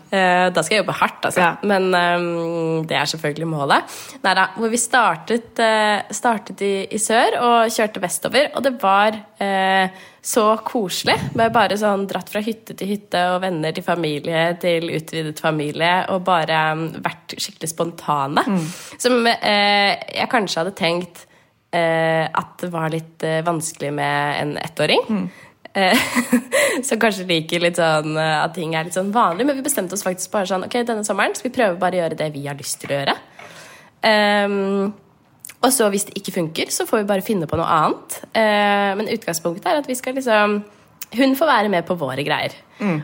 da 0.52 0.62
skal 0.62 0.76
jeg 0.76 0.82
jobbe 0.82 0.96
hardt, 0.98 1.24
altså. 1.24 1.40
Ja. 1.40 1.50
Men 1.64 1.88
um, 1.94 2.84
det 2.88 2.98
er 2.98 3.08
selvfølgelig 3.08 3.48
målet. 3.48 3.96
Neida, 4.24 4.50
hvor 4.58 4.68
vi 4.72 4.80
startet, 4.80 5.62
eh, 5.64 6.04
startet 6.12 6.60
i, 6.66 6.72
i 6.92 7.00
sør 7.00 7.38
og 7.40 7.72
kjørte 7.72 8.02
vestover, 8.02 8.50
og 8.52 8.66
det 8.66 8.74
var 8.82 9.16
eh, 9.40 10.04
så 10.28 10.44
koselig. 10.64 11.16
Med 11.38 11.54
bare 11.54 11.78
sånn 11.80 12.04
dratt 12.10 12.28
fra 12.32 12.42
hytte 12.44 12.76
til 12.76 12.92
hytte 12.92 13.22
og 13.32 13.40
venner 13.46 13.72
til 13.74 13.86
familie 13.86 14.50
til 14.60 14.90
utvidet 14.98 15.40
familie, 15.40 15.94
og 16.12 16.26
bare 16.26 16.60
um, 16.76 16.84
vært 17.04 17.38
skikkelig 17.38 17.72
spontane. 17.72 18.44
Som 19.00 19.24
eh, 19.30 19.96
jeg 20.18 20.30
kanskje 20.32 20.62
hadde 20.62 20.76
tenkt 20.78 21.24
eh, 21.72 22.24
at 22.26 22.56
det 22.62 22.72
var 22.74 22.92
litt 22.92 23.24
eh, 23.26 23.44
vanskelig 23.46 23.92
med 23.96 24.42
en 24.42 24.56
ettåring. 24.60 25.04
Eh, 25.08 25.44
som 26.88 27.00
kanskje 27.00 27.26
liker 27.28 27.62
litt 27.64 27.78
sånn 27.80 28.16
eh, 28.18 28.36
at 28.42 28.54
ting 28.56 28.74
er 28.76 28.86
litt 28.88 28.96
sånn 28.96 29.12
vanlig. 29.14 29.46
Men 29.48 29.58
vi 29.58 29.66
bestemte 29.66 29.96
oss 29.96 30.06
faktisk 30.06 30.32
bare 30.34 30.50
sånn 30.50 30.66
Ok, 30.68 30.78
denne 30.88 31.06
sommeren 31.06 31.36
skal 31.36 31.50
vi 31.50 31.56
prøve 31.58 31.80
bare 31.80 31.98
å 31.98 32.02
gjøre 32.04 32.18
det 32.18 32.30
vi 32.34 32.46
har 32.46 32.58
lyst 32.58 32.80
til 32.82 32.94
å 32.94 33.00
gjøre. 33.00 33.16
Um, 33.98 34.92
og 35.58 35.72
så 35.74 35.88
hvis 35.90 36.06
det 36.06 36.20
ikke 36.20 36.36
funker, 36.36 36.70
så 36.70 36.86
får 36.86 37.02
vi 37.02 37.08
bare 37.08 37.24
finne 37.26 37.48
på 37.50 37.58
noe 37.58 37.66
annet. 37.66 38.20
Uh, 38.30 38.92
men 39.00 39.10
utgangspunktet 39.16 39.66
er 39.66 39.80
at 39.80 39.90
vi 39.90 39.96
skal 39.98 40.14
liksom 40.18 40.60
Hun 41.18 41.38
får 41.38 41.48
være 41.48 41.70
med 41.72 41.86
på 41.88 41.96
våre 41.96 42.22
greier. 42.26 42.52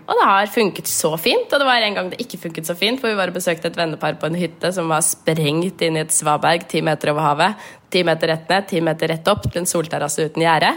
Og 0.06 0.18
det 0.18 0.26
har 0.28 0.50
funket 0.54 0.90
så 0.90 1.14
fint. 1.20 1.50
Og 1.50 1.60
det 1.60 1.68
var 1.68 1.84
en 1.84 1.98
gang 1.98 2.10
det 2.12 2.20
ikke 2.22 2.42
funket 2.46 2.68
så 2.68 2.76
fint, 2.78 3.00
for 3.00 3.10
vi 3.10 3.18
bare 3.18 3.34
besøkte 3.34 3.70
et 3.70 3.78
vennepar 3.78 4.18
på 4.20 4.30
en 4.30 4.38
hytte 4.38 4.70
som 4.74 4.90
var 4.92 5.04
sprengt 5.06 5.82
inn 5.84 5.98
i 5.98 6.04
et 6.04 6.14
svaberg 6.14 6.68
ti 6.70 6.82
meter 6.84 7.14
over 7.14 7.26
havet. 7.26 7.64
Ti 7.94 8.02
meter 8.02 8.32
rett 8.32 8.48
ned, 8.50 8.66
ti 8.66 8.80
meter 8.82 9.12
rett 9.12 9.28
opp 9.30 9.44
til 9.46 9.60
en 9.60 9.68
solterrasse 9.70 10.24
uten 10.26 10.42
gjerde. 10.42 10.72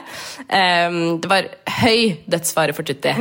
Um, 0.46 0.98
det 1.24 1.32
var 1.32 1.48
høy 1.80 2.28
dødsfare 2.30 2.76
for 2.78 2.86
Tutti. 2.86 3.14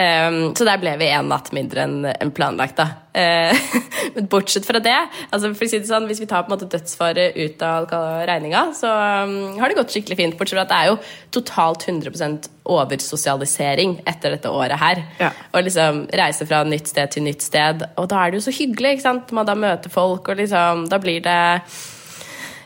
Ehm, 0.00 0.54
så 0.56 0.64
der 0.66 0.80
ble 0.80 0.94
vi 0.98 1.10
en 1.12 1.28
natt 1.28 1.52
mindre 1.54 1.84
enn 1.84 2.08
en 2.08 2.32
planlagt. 2.34 2.80
da. 2.80 2.86
Uh, 3.14 3.52
men 4.16 4.30
bortsett 4.32 4.64
fra 4.66 4.80
det, 4.82 4.96
altså 5.28 5.52
for 5.52 5.66
å 5.66 5.70
si 5.70 5.78
det 5.78 5.90
sånn, 5.90 6.08
hvis 6.08 6.22
vi 6.24 6.26
tar 6.30 6.46
på 6.46 6.50
en 6.50 6.56
måte 6.56 6.70
dødsfare 6.72 7.28
ut 7.36 7.62
av 7.62 7.92
regninga, 8.26 8.64
så 8.74 8.90
um, 9.28 9.36
har 9.60 9.70
det 9.70 9.78
gått 9.78 9.92
skikkelig 9.94 10.18
fint. 10.22 10.38
Bortsett 10.40 10.56
fra 10.56 10.64
at 10.64 10.72
det 10.72 10.80
er 10.80 10.90
jo 10.90 10.98
totalt 11.36 11.84
100% 11.90 12.48
oversosialisering 12.64 13.98
etter 14.08 14.34
dette 14.34 14.50
året 14.50 14.80
her. 14.80 15.04
Ja. 15.20 15.32
Og 15.52 15.66
liksom 15.66 16.04
reise 16.12 16.46
fra 16.48 16.62
nytt 16.68 16.92
sted 16.92 17.14
til 17.14 17.26
nytt 17.26 17.44
sted. 17.44 17.84
Og 18.00 18.08
da 18.10 18.22
er 18.22 18.32
det 18.32 18.40
jo 18.40 18.46
så 18.48 18.54
hyggelig. 18.54 18.96
ikke 18.96 19.08
sant? 19.08 19.34
Man 19.36 19.48
da 19.48 19.56
møter 19.58 19.92
folk, 19.92 20.28
og 20.28 20.40
liksom, 20.40 20.88
da 20.90 21.00
blir 21.02 21.24
det 21.24 21.40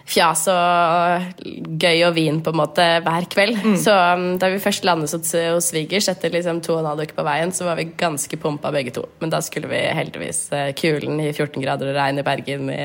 fjas 0.08 0.46
og 0.48 1.44
gøy 1.80 2.02
og 2.06 2.14
vin 2.16 2.40
på 2.44 2.52
en 2.52 2.60
måte 2.62 2.84
hver 3.04 3.26
kveld. 3.30 3.58
Så 3.82 3.92
um, 3.92 4.26
da 4.40 4.50
vi 4.52 4.60
først 4.62 4.86
landet 4.88 5.12
hos, 5.12 5.34
hos 5.36 5.70
svigers 5.72 6.08
etter 6.10 6.32
liksom 6.32 6.62
to 6.64 6.76
og 6.76 6.82
en 6.82 6.90
halv 6.92 7.04
uke 7.04 7.18
på 7.18 7.26
veien, 7.26 7.52
så 7.54 7.68
var 7.68 7.78
vi 7.80 7.90
ganske 7.98 8.40
pumpa 8.40 8.72
begge 8.74 8.94
to. 8.96 9.04
Men 9.22 9.34
da 9.34 9.42
skulle 9.44 9.70
vi 9.70 9.82
heldigvis 9.98 10.40
eh, 10.56 10.72
kulen 10.78 11.20
i 11.20 11.30
14 11.34 11.60
grader 11.62 11.92
og 11.92 11.98
regn 11.98 12.22
i 12.22 12.26
Bergen 12.26 12.72
i 12.72 12.82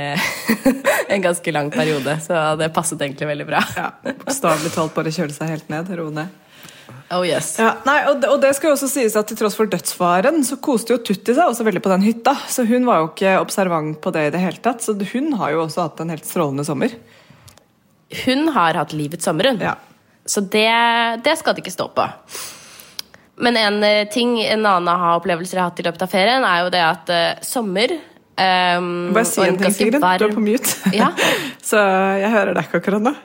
en 1.14 1.24
ganske 1.24 1.56
lang 1.56 1.72
periode. 1.74 2.20
Så 2.26 2.44
det 2.60 2.74
passet 2.76 3.02
egentlig 3.02 3.32
veldig 3.32 3.50
bra. 3.50 3.64
Ja, 3.80 3.90
Bokstavelig 4.04 4.76
talt 4.76 4.96
bare 4.98 5.14
kjøle 5.14 5.36
seg 5.36 5.56
helt 5.56 5.72
ned. 5.72 5.94
Roe 5.96 6.14
ned. 6.14 6.43
Oh 7.14 7.24
yes. 7.28 7.56
Ja, 7.62 7.76
nei, 7.88 7.98
og 8.10 8.22
det, 8.22 8.30
og 8.34 8.40
det 8.42 8.54
skal 8.58 8.72
jo 8.72 8.76
også 8.78 8.90
sies 8.92 9.16
at 9.20 9.28
Til 9.30 9.40
tross 9.40 9.58
for 9.60 9.70
dødsfaren 9.70 10.42
så 10.48 10.58
koste 10.64 10.96
jo 10.96 11.02
Tutti 11.06 11.36
seg 11.36 11.46
også 11.46 11.66
veldig 11.68 11.84
på 11.84 11.92
den 11.94 12.06
hytta. 12.06 12.36
Så 12.50 12.66
hun 12.70 12.88
var 12.90 13.02
jo 13.02 13.12
ikke 13.12 13.38
observant 13.42 14.00
på 14.02 14.14
det 14.16 14.28
i 14.30 14.34
det 14.34 14.42
hele 14.44 14.62
tatt. 14.64 14.84
Så 14.86 14.96
hun 15.14 15.34
har 15.40 15.54
jo 15.54 15.64
også 15.66 15.88
hatt 15.88 16.02
en 16.04 16.14
helt 16.14 16.28
strålende 16.28 16.66
sommer. 16.68 16.96
Hun 18.24 18.48
har 18.56 18.78
hatt 18.78 18.94
livets 18.96 19.26
sommer, 19.26 19.52
hun. 19.52 19.62
Ja. 19.64 19.76
Så 20.26 20.42
det, 20.42 20.70
det 21.26 21.38
skal 21.40 21.56
det 21.56 21.64
ikke 21.66 21.76
stå 21.76 21.90
på. 21.96 22.08
Men 23.44 23.58
en 23.58 23.84
eh, 23.84 24.08
ting, 24.14 24.38
en 24.46 24.66
annen 24.66 24.90
aha-opplevelse 24.94 25.56
jeg 25.56 25.62
har 25.62 25.72
hatt 25.72 25.82
i 25.82 25.86
løpet 25.88 26.06
av 26.06 26.12
ferien, 26.12 26.46
er 26.48 26.64
jo 26.64 26.74
det 26.74 26.84
at 26.86 27.10
uh, 27.10 27.44
sommer 27.44 27.96
um, 27.98 28.92
Bare 29.16 29.26
si 29.28 29.42
en 29.42 29.58
ting, 29.60 29.74
Sigrid. 29.74 29.98
Du 30.00 30.28
er 30.30 30.36
på 30.38 30.44
mute. 30.44 30.94
Ja. 30.96 31.10
så 31.70 31.82
jeg 32.22 32.30
hører 32.36 32.54
deg 32.54 32.70
ikke 32.70 32.84
akkurat 32.84 33.08
nå. 33.10 33.16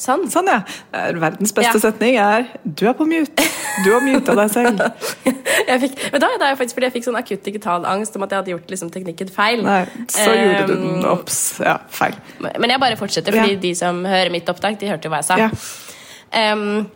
Sånn. 0.00 0.24
Sånn, 0.30 0.48
ja. 0.50 0.62
Er 0.92 1.14
Verdens 1.22 1.52
beste 1.54 1.76
Ja. 1.78 1.80
setning 1.80 2.16
er 2.18 2.46
'du 2.66 2.86
er 2.88 2.94
på 2.94 3.06
mute'. 3.06 3.44
Du 3.84 3.92
har 3.92 4.00
muta 4.00 4.34
deg 4.34 4.50
selv. 4.50 4.80
Jeg 5.68 5.80
fikk, 5.80 6.12
men 6.12 6.20
da, 6.20 6.28
da 6.38 6.48
jeg 6.50 6.58
faktisk 6.58 6.74
fordi 6.74 6.86
jeg 6.90 6.92
fikk 6.92 7.04
sånn 7.06 7.16
akutt 7.16 7.42
digital 7.44 7.84
angst 7.86 8.16
om 8.16 8.22
at 8.22 8.30
jeg 8.30 8.36
hadde 8.38 8.50
gjort 8.52 8.68
liksom, 8.70 8.90
teknikken 8.90 9.30
feil. 9.32 9.62
Nei, 9.64 9.86
så 10.08 10.26
gjorde 10.34 10.66
du 10.66 10.74
den 10.74 11.04
Um, 11.04 11.04
opps. 11.14 11.60
Ja, 11.64 11.78
feil. 11.88 12.14
Men 12.40 12.70
jeg 12.70 12.80
bare 12.80 12.96
fortsetter, 12.96 13.32
fordi 13.32 13.54
Ja. 13.54 13.60
de 13.60 13.74
som 13.74 14.04
hører 14.04 14.30
mitt 14.30 14.44
opptak, 14.46 14.78
de 14.78 14.86
hørte 14.90 15.04
jo 15.04 15.10
hva 15.10 15.22
jeg 15.22 15.24
sa. 15.24 15.36
Ja. 15.38 16.52
Um, 16.52 16.90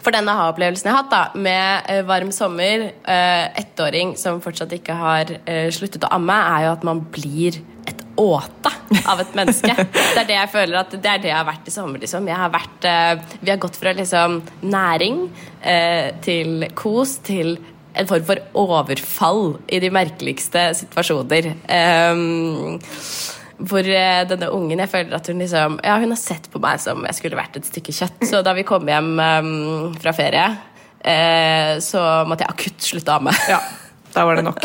for 0.00 0.10
denne 0.10 0.32
aha-opplevelsen 0.32 0.84
jeg 0.88 0.92
har 0.94 1.02
hatt, 1.04 1.10
da, 1.10 1.38
med 1.38 1.82
eh, 1.88 2.02
varm 2.08 2.30
sommer, 2.32 2.90
uh, 3.06 3.48
ettåring 3.60 4.16
som 4.18 4.40
fortsatt 4.40 4.72
ikke 4.72 4.96
har 4.96 5.24
uh, 5.30 5.68
sluttet 5.70 6.02
å 6.02 6.10
amme, 6.16 6.32
er 6.32 6.66
jo 6.66 6.72
at 6.72 6.84
man 6.84 7.00
blir 7.12 7.60
et 7.86 7.99
åte 8.20 8.72
av 9.10 9.22
et 9.22 9.34
menneske. 9.38 9.74
det 9.94 10.22
er 10.22 10.28
det 10.28 10.36
jeg 10.36 10.52
føler 10.52 10.80
at 10.82 10.94
det 10.94 11.10
er 11.10 11.24
det 11.24 11.32
jeg 11.32 11.38
har 11.38 11.48
vært 11.48 11.68
i 11.68 11.74
sommer. 11.74 12.02
Liksom. 12.02 12.28
Jeg 12.30 12.40
har 12.40 12.52
vært, 12.54 12.86
uh, 12.86 13.36
vi 13.40 13.52
har 13.52 13.60
gått 13.62 13.78
fra 13.80 13.94
liksom, 13.96 14.40
næring 14.62 15.26
uh, 15.64 16.08
til 16.24 16.68
kos 16.78 17.18
til 17.26 17.56
en 17.98 18.06
form 18.06 18.24
for 18.28 18.38
overfall 18.60 19.44
i 19.72 19.80
de 19.82 19.90
merkeligste 19.92 20.70
situasjoner. 20.78 21.52
Um, 21.66 22.78
hvor 23.60 23.84
eh, 23.84 24.22
denne 24.24 24.48
ungen 24.56 24.80
Jeg 24.80 24.88
føler 24.88 25.16
at 25.18 25.26
hun 25.28 25.42
liksom 25.42 25.74
Ja, 25.84 25.98
hun 26.00 26.14
har 26.14 26.20
sett 26.20 26.46
på 26.48 26.62
meg 26.62 26.80
som 26.80 27.02
jeg 27.04 27.18
skulle 27.18 27.36
vært 27.36 27.58
et 27.60 27.68
stykke 27.68 27.92
kjøtt. 27.92 28.22
Så 28.30 28.40
da 28.46 28.54
vi 28.56 28.64
kom 28.64 28.88
hjem 28.88 29.12
um, 29.20 29.92
fra 30.00 30.14
ferie, 30.16 30.46
uh, 31.04 31.74
så 31.84 32.04
måtte 32.28 32.46
jeg 32.46 32.54
akutt 32.54 32.90
slutte 32.92 33.12
å 33.12 33.20
amme. 33.20 33.36
ja. 33.52 33.60
Da 34.10 34.24
var 34.26 34.40
det 34.40 34.42
nok. 34.42 34.64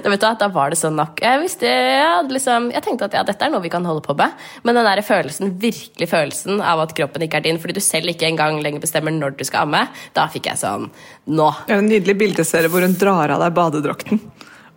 Da, 0.00 0.08
vet 0.08 0.22
du, 0.22 0.26
da 0.40 0.48
var 0.54 0.72
det 0.72 0.78
sånn 0.80 0.96
nok. 0.96 1.20
Jeg, 1.22 1.40
visste, 1.42 1.68
jeg, 1.68 2.28
liksom, 2.32 2.70
jeg 2.72 2.84
tenkte 2.86 3.10
at 3.10 3.16
ja, 3.18 3.24
dette 3.28 3.44
er 3.44 3.52
noe 3.52 3.62
vi 3.64 3.72
kan 3.72 3.84
holde 3.86 4.04
på 4.04 4.16
med. 4.18 4.36
Men 4.64 4.78
den 4.78 4.88
der 4.88 5.02
følelsen, 5.06 5.52
virkelig 5.62 6.08
følelsen 6.10 6.62
av 6.64 6.84
at 6.86 6.94
kroppen 6.96 7.26
ikke 7.26 7.42
er 7.42 7.46
din, 7.48 7.60
fordi 7.62 7.76
du 7.76 7.82
selv 7.84 8.12
ikke 8.12 8.28
engang 8.30 8.60
lenger 8.64 8.82
bestemmer 8.84 9.14
når 9.14 9.36
du 9.38 9.44
skal 9.48 9.66
amme, 9.66 9.84
da 10.16 10.28
fikk 10.32 10.50
jeg 10.52 10.62
sånn 10.62 10.88
Nå. 11.32 11.48
Det 11.66 11.74
er 11.76 11.82
en 11.82 11.90
nydelig 11.90 12.16
bildeserie 12.18 12.70
hvor 12.72 12.82
hun 12.84 12.96
drar 12.98 13.34
av 13.34 13.42
deg 13.44 13.54
badedrakten 13.56 14.22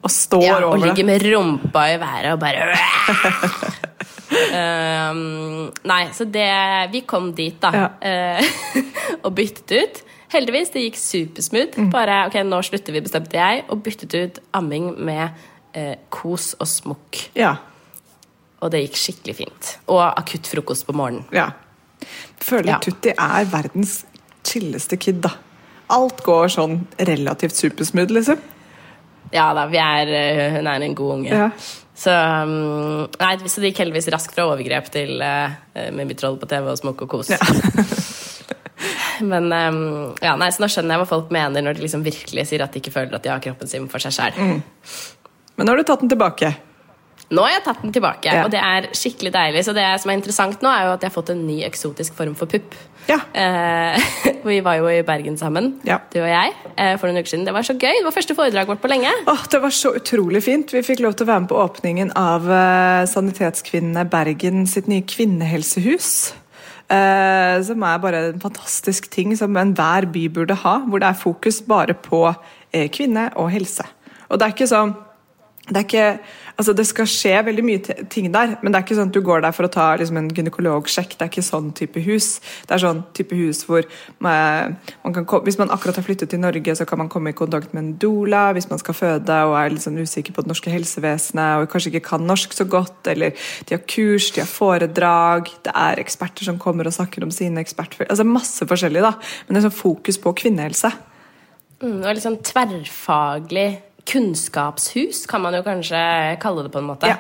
og 0.06 0.12
står 0.14 0.46
Ja, 0.46 0.58
og 0.60 0.76
over 0.76 0.84
ligger 0.84 1.08
med 1.08 1.24
rumpa 1.26 1.88
i 1.90 1.98
været 2.02 2.36
og 2.36 2.42
bare 2.44 2.70
Um, 4.36 5.68
nei, 5.92 6.00
så 6.14 6.26
det 6.26 6.50
Vi 6.92 7.04
kom 7.08 7.30
dit, 7.38 7.60
da. 7.62 7.70
Ja. 7.72 7.86
eh, 8.02 8.82
og 9.26 9.36
byttet 9.38 9.76
ut. 9.78 10.00
Heldigvis, 10.34 10.72
det 10.74 10.86
gikk 10.88 10.98
supersmooth. 11.00 11.78
Mm. 11.80 11.92
Bare 11.94 12.26
ok, 12.30 12.40
nå 12.48 12.62
slutter 12.66 12.96
vi, 12.96 13.04
bestemte 13.06 13.38
jeg, 13.38 13.64
og 13.70 13.84
byttet 13.86 14.16
ut 14.18 14.40
amming 14.58 14.90
med 15.06 15.30
eh, 15.78 15.96
kos 16.10 16.54
og 16.60 16.68
smokk. 16.70 17.28
Ja. 17.38 17.56
Og 18.64 18.72
det 18.74 18.86
gikk 18.86 19.00
skikkelig 19.00 19.36
fint. 19.44 19.72
Og 19.92 20.02
akutt 20.08 20.50
frokost 20.50 20.88
på 20.88 20.96
morgenen. 20.98 21.28
ja. 21.36 21.52
Føler 22.44 22.76
Ja. 22.76 22.80
Tutti 22.84 23.10
er 23.10 23.46
verdens 23.50 24.04
chilleste 24.46 24.98
kid, 25.02 25.22
da. 25.24 25.32
Alt 25.90 26.20
går 26.26 26.52
sånn 26.54 26.76
relativt 27.00 27.56
supersmooth, 27.56 28.12
liksom. 28.14 28.38
Ja 29.34 29.48
da, 29.58 29.66
vi 29.72 29.80
er, 29.82 30.12
eh, 30.14 30.52
hun 30.58 30.68
er 30.70 30.84
en 30.86 30.96
god 30.96 31.14
unge. 31.16 31.30
Ja. 31.34 31.50
Så, 31.96 32.12
um, 32.12 33.08
nei, 33.22 33.32
så 33.48 33.62
det 33.64 33.72
gikk 33.72 33.80
heldigvis 33.86 34.10
raskt 34.12 34.36
fra 34.36 34.50
overgrep 34.52 34.90
til 34.92 35.22
uh, 35.24 35.56
med 35.96 36.10
mitt 36.10 36.20
troll 36.20 36.36
på 36.38 36.50
TV 36.52 36.68
og 36.74 36.78
smokk 36.78 37.06
og 37.08 37.14
kos. 37.16 37.32
Men 39.22 39.52
um, 39.52 39.82
ja, 40.22 40.36
nei, 40.36 40.50
så 40.52 40.64
nå 40.64 40.70
skjønner 40.72 40.96
jeg 40.96 41.04
hva 41.06 41.10
folk 41.10 41.32
mener 41.34 41.62
når 41.66 41.78
de 41.78 41.86
liksom 41.88 42.04
virkelig 42.06 42.48
sier 42.50 42.64
at 42.66 42.74
de 42.76 42.82
ikke 42.84 42.94
føler 42.96 43.16
at 43.16 43.24
de 43.24 43.30
har 43.34 43.44
kroppen 43.44 43.68
sin 43.72 43.88
for 43.92 44.04
seg 44.04 44.12
selv. 44.16 44.40
Men 45.56 45.66
nå 45.68 45.72
har 45.72 45.78
du 45.80 45.88
tatt 45.88 46.02
den 46.04 46.12
tilbake. 46.12 46.54
Nå 47.34 47.42
har 47.42 47.56
jeg 47.56 47.64
tatt 47.66 47.80
den 47.82 47.94
tilbake, 47.96 48.30
Ja. 48.30 48.44
og 48.46 48.52
det 48.54 48.60
er 48.62 48.86
skikkelig 48.94 49.32
deilig. 49.34 49.64
Så 49.66 49.74
det 49.74 49.86
som 50.02 50.12
er 50.12 50.18
interessant 50.20 50.62
nå, 50.62 50.70
er 50.70 50.86
jo 50.86 50.92
at 50.94 51.02
jeg 51.02 51.10
har 51.10 51.16
fått 51.16 51.32
en 51.34 51.40
ny 51.48 51.64
eksotisk 51.66 52.14
form 52.14 52.36
for 52.38 52.46
pupp. 52.46 52.76
Ja. 53.10 53.18
Eh, 53.34 53.98
vi 54.46 54.60
var 54.62 54.78
jo 54.78 54.86
i 54.92 55.02
Bergen 55.02 55.38
sammen, 55.38 55.80
Ja. 55.88 55.98
du 56.14 56.20
og 56.22 56.30
jeg, 56.30 56.54
eh, 56.78 56.94
for 57.02 57.08
noen 57.10 57.18
uker 57.24 57.32
siden. 57.34 57.46
Det 57.50 57.54
var 57.56 57.66
så 57.66 57.74
gøy. 57.74 57.98
Det 57.98 58.06
var 58.06 58.14
første 58.14 58.36
foredraget 58.38 58.68
vårt 58.70 58.82
på 58.84 58.92
lenge. 58.94 59.10
Åh, 59.26 59.44
det 59.50 59.62
var 59.64 59.74
så 59.74 59.96
utrolig 59.98 60.44
fint. 60.46 60.70
Vi 60.70 60.84
fikk 60.86 61.02
lov 61.02 61.16
til 61.18 61.26
å 61.26 61.32
være 61.34 61.46
med 61.48 61.50
på 61.50 61.58
åpningen 61.66 62.14
av 62.16 62.46
eh, 62.46 63.06
Sanitetskvinnene 63.10 64.06
Bergen 64.10 64.68
sitt 64.70 64.86
nye 64.92 65.02
kvinnehelsehus. 65.02 66.34
Eh, 66.86 67.64
som 67.66 67.82
er 67.82 67.98
bare 67.98 68.20
en 68.30 68.42
fantastisk 68.42 69.08
ting 69.10 69.32
som 69.38 69.58
enhver 69.58 70.06
by 70.14 70.28
burde 70.34 70.58
ha. 70.62 70.78
Hvor 70.86 71.02
det 71.02 71.10
er 71.10 71.18
fokus 71.18 71.62
bare 71.66 71.94
på 71.94 72.28
eh, 72.74 72.90
kvinne 72.94 73.30
og 73.36 73.52
helse. 73.54 73.86
Og 74.30 74.40
det 74.40 74.46
er 74.46 74.56
ikke 74.56 74.70
sånn 74.70 74.94
det, 75.66 75.82
ikke, 75.88 76.20
altså 76.60 76.74
det 76.78 76.84
skal 76.86 77.08
skje 77.10 77.34
veldig 77.48 77.64
mye 77.66 77.94
ting 78.14 78.28
der, 78.34 78.52
men 78.62 78.70
det 78.70 78.78
er 78.78 78.84
ikke 78.86 78.98
sånn 79.00 79.10
at 79.10 79.16
du 79.16 79.22
går 79.26 79.42
der 79.42 79.54
for 79.56 79.66
å 79.66 79.72
ta 79.74 79.86
liksom 79.98 80.20
en 80.20 80.28
gynekologsjekk. 80.30 81.16
Det 81.16 81.26
er 81.26 81.32
ikke 81.32 81.44
sånn 81.46 81.72
type 81.78 82.04
hus. 82.06 82.28
Det 82.70 82.76
er 82.76 82.84
sånn 82.84 83.02
type 83.18 83.38
hus 83.38 83.64
hvor 83.66 83.88
man, 84.22 84.76
man 85.02 85.16
kan, 85.16 85.26
Hvis 85.48 85.58
man 85.58 85.74
akkurat 85.74 85.98
har 85.98 86.06
flyttet 86.06 86.30
til 86.30 86.44
Norge, 86.44 86.76
så 86.78 86.86
kan 86.86 87.02
man 87.02 87.10
komme 87.10 87.34
i 87.34 87.38
kontakt 87.38 87.74
med 87.74 87.82
en 87.82 87.96
doula 88.02 88.52
hvis 88.54 88.70
man 88.70 88.82
skal 88.82 88.98
føde 88.98 89.40
og 89.50 89.56
er 89.58 89.80
sånn 89.82 89.98
usikker 89.98 90.36
på 90.36 90.46
det 90.46 90.54
norske 90.54 90.74
helsevesenet 90.74 91.64
og 91.64 91.72
kanskje 91.74 91.96
ikke 91.96 92.12
kan 92.12 92.30
norsk 92.30 92.54
så 92.54 92.68
godt. 92.70 93.10
Eller 93.10 93.34
de 93.66 93.78
har 93.78 93.84
kurs, 93.90 94.30
de 94.36 94.44
har 94.44 94.52
foredrag, 94.52 95.50
det 95.66 95.74
er 95.74 96.04
eksperter 96.04 96.46
som 96.46 96.62
kommer 96.62 96.86
og 96.86 96.94
snakker 96.94 97.26
om 97.26 97.34
sine 97.34 97.66
ekspertfelt. 97.66 98.12
Altså 98.14 98.28
masse 98.28 98.70
forskjellig, 98.70 99.02
da. 99.02 99.16
Men 99.48 99.58
det 99.58 99.64
er 99.64 99.68
sånn 99.72 99.80
fokus 99.82 100.22
på 100.22 100.38
kvinnehelse. 100.46 100.94
Mm, 101.82 102.00
og 102.06 102.10
litt 102.14 102.24
sånn 102.24 102.42
tverrfaglig 102.46 103.70
kunnskapshus, 104.06 105.26
kan 105.30 105.44
man 105.44 105.56
jo 105.58 105.64
kanskje 105.66 106.00
kalle 106.42 106.66
det 106.66 106.74
på 106.74 106.82
en 106.82 106.90
måte. 106.90 107.10
Ja. 107.10 107.20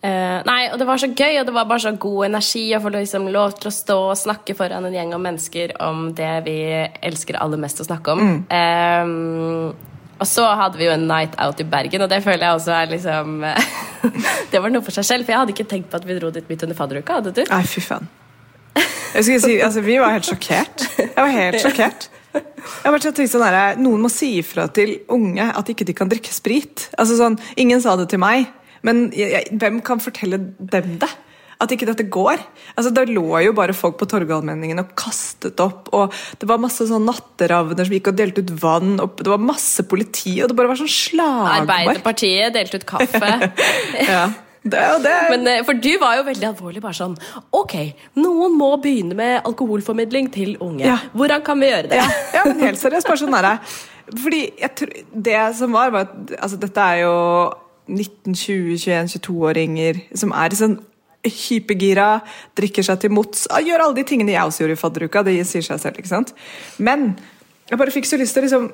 Uh, 0.00 0.40
nei, 0.48 0.70
og 0.72 0.78
det 0.80 0.86
var 0.88 1.00
så 1.00 1.10
gøy, 1.12 1.42
og 1.42 1.44
det 1.48 1.52
var 1.52 1.66
bare 1.68 1.82
så 1.84 1.90
god 2.00 2.30
energi 2.30 2.62
å 2.72 2.80
få 2.80 2.92
liksom 2.94 3.26
lov 3.34 3.58
til 3.60 3.68
å 3.68 3.74
stå 3.74 3.96
og 4.06 4.16
snakke 4.16 4.56
foran 4.56 4.86
en 4.88 4.96
gjeng 4.96 5.12
av 5.12 5.20
mennesker 5.20 5.74
om 5.84 6.06
det 6.16 6.30
vi 6.46 6.56
elsker 7.04 7.36
aller 7.36 7.60
mest 7.60 7.82
å 7.84 7.88
snakke 7.88 8.14
om. 8.14 8.30
Eh, 8.48 9.10
og 10.20 10.28
så 10.28 10.46
hadde 10.56 10.80
vi 10.80 10.88
jo 10.88 10.94
en 10.94 11.04
night 11.08 11.36
out 11.40 11.60
i 11.60 11.68
Bergen, 11.68 12.04
og 12.04 12.08
det 12.12 12.22
føler 12.24 12.46
jeg 12.46 12.60
også 12.60 12.72
er 12.76 12.90
liksom 12.94 13.44
Det 14.52 14.60
var 14.60 14.72
noe 14.72 14.84
for 14.84 14.96
seg 14.96 15.06
selv, 15.08 15.26
for 15.26 15.34
jeg 15.34 15.42
hadde 15.42 15.54
ikke 15.56 15.68
tenkt 15.68 15.92
på 15.92 16.00
at 16.00 16.08
vi 16.08 16.16
dro 16.16 16.32
dit 16.32 16.48
midt 16.48 16.64
under 16.64 16.76
fadderuka. 16.76 17.20
Hadde 17.20 17.34
du? 17.36 17.44
Nei, 17.48 17.60
fy 17.68 17.84
faen. 17.84 18.08
Jeg 19.10 19.26
skulle 19.26 19.40
si, 19.42 19.58
altså, 19.60 19.82
vi 19.84 19.98
var 20.00 20.14
helt 20.14 20.28
sjokkert. 20.28 20.86
Jeg 20.96 21.16
var 21.16 21.32
helt 21.34 21.60
sjokkert. 21.60 22.08
Jeg 22.34 22.84
har 22.84 22.94
bare 22.94 23.12
tenkt 23.12 23.32
sånn 23.32 23.82
Noen 23.82 24.04
må 24.04 24.10
si 24.12 24.36
ifra 24.38 24.68
til 24.72 24.98
unge 25.10 25.48
at 25.50 25.72
ikke 25.72 25.86
de 25.88 25.96
kan 25.96 26.10
drikke 26.10 26.32
sprit. 26.34 26.88
Altså 27.00 27.18
sånn, 27.18 27.38
Ingen 27.60 27.82
sa 27.82 27.96
det 27.98 28.10
til 28.12 28.22
meg, 28.22 28.46
men 28.86 29.08
jeg, 29.16 29.32
jeg, 29.34 29.58
hvem 29.60 29.80
kan 29.84 30.02
fortelle 30.02 30.38
dem 30.58 30.94
det? 31.02 31.10
At 31.60 31.72
ikke 31.74 31.90
dette 31.90 32.06
går. 32.08 32.40
Altså, 32.72 32.92
Da 32.96 33.02
lå 33.04 33.42
jo 33.44 33.52
bare 33.56 33.74
folk 33.76 33.98
på 34.00 34.08
Torgallmenningen 34.08 34.80
og 34.80 34.94
kastet 34.96 35.60
opp. 35.60 35.90
og 35.92 36.14
Det 36.40 36.48
var 36.48 36.62
masse 36.62 36.86
sånn 36.88 37.04
natteravner 37.04 37.84
som 37.84 37.96
gikk 37.96 38.08
og 38.12 38.16
delte 38.16 38.40
ut 38.46 38.54
vann. 38.62 38.94
og 39.02 39.20
Det 39.20 39.28
var 39.28 39.42
masse 39.44 39.84
politi, 39.84 40.38
og 40.40 40.48
det 40.48 40.56
bare 40.56 40.72
var 40.72 40.80
sånn 40.80 40.88
slagmark. 40.94 41.66
Arbeiderpartiet 41.66 42.56
delte 42.56 42.80
ut 42.80 42.88
kaffe. 42.88 43.34
Ja. 44.10 44.30
Det, 44.62 44.80
det, 45.02 45.14
Men, 45.30 45.46
eh, 45.48 45.62
for 45.64 45.72
du 45.72 45.88
var 45.98 46.18
jo 46.18 46.24
veldig 46.26 46.46
alvorlig. 46.50 46.82
bare 46.84 46.92
sånn 46.92 47.14
Ok, 47.56 47.74
noen 48.20 48.58
må 48.60 48.74
begynne 48.82 49.16
med 49.16 49.46
alkoholformidling 49.48 50.28
til 50.34 50.58
unge. 50.60 50.84
Ja. 50.84 50.98
Hvordan 51.16 51.44
kan 51.46 51.60
vi 51.60 51.70
gjøre 51.70 51.88
det? 51.88 51.96
Ja, 52.02 52.10
ja 52.34 52.44
men 52.44 52.60
helt 52.66 52.80
seriøst. 52.80 53.08
Bare 53.08 53.22
sånn 53.22 53.32
der, 53.32 53.58
Fordi 54.10 54.42
jeg 54.60 54.74
tror, 54.76 54.92
Det 55.28 55.40
som 55.56 55.72
var, 55.72 55.90
var 55.90 56.10
at 56.10 56.36
altså, 56.42 56.60
dette 56.60 56.80
er 56.92 57.02
jo 57.06 57.16
19-, 57.88 58.36
20-, 58.36 58.76
21-, 58.84 59.16
22-åringer 59.16 60.04
som 60.14 60.36
er 60.36 60.54
sånn 60.54 60.78
hypergira, 61.24 62.20
drikker 62.56 62.84
seg 62.86 63.00
til 63.02 63.12
mots, 63.12 63.44
gjør 63.60 63.82
alle 63.84 63.98
de 63.98 64.04
tingene 64.08 64.32
jeg 64.32 64.44
også 64.46 64.62
gjorde 64.62 64.76
i 64.76 64.80
fadderuka. 64.80 65.24
Det 65.26 65.34
sier 65.48 65.64
seg 65.66 65.80
selv, 65.82 65.98
ikke 66.00 66.08
sant? 66.08 66.32
Men 66.78 67.10
jeg 67.68 67.80
bare 67.80 67.92
fikk 67.92 68.08
så 68.08 68.16
lyst 68.20 68.36
til 68.36 68.44
å 68.44 68.46
liksom 68.46 68.70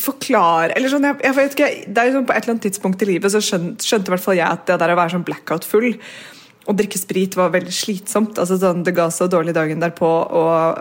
forklare 0.00 0.76
eller 0.76 0.92
sånn, 0.92 1.06
jeg, 1.08 1.18
jeg 1.24 1.36
vet 1.38 1.56
ikke, 1.56 1.70
det 1.86 2.02
er 2.02 2.08
jo 2.08 2.14
sånn 2.18 2.28
På 2.28 2.34
et 2.34 2.44
eller 2.44 2.54
annet 2.54 2.66
tidspunkt 2.68 3.02
i 3.02 3.08
livet 3.08 3.34
så 3.34 3.40
skjønte, 3.44 3.84
skjønte 3.86 4.10
i 4.10 4.14
hvert 4.14 4.24
fall 4.24 4.38
jeg 4.38 4.48
at 4.48 4.64
det 4.70 4.78
der 4.82 4.94
å 4.94 4.98
være 4.98 5.14
sånn 5.16 5.26
blackout 5.26 5.66
full 5.68 5.90
og 6.62 6.78
drikke 6.78 6.98
sprit 7.00 7.34
var 7.34 7.50
veldig 7.50 7.72
slitsomt. 7.74 8.38
altså 8.38 8.58
sånn, 8.58 8.84
Det 8.86 8.94
ga 8.94 9.08
så 9.10 9.26
dårlig 9.26 9.54
dagen 9.56 9.82
derpå, 9.82 10.06
og 10.06 10.78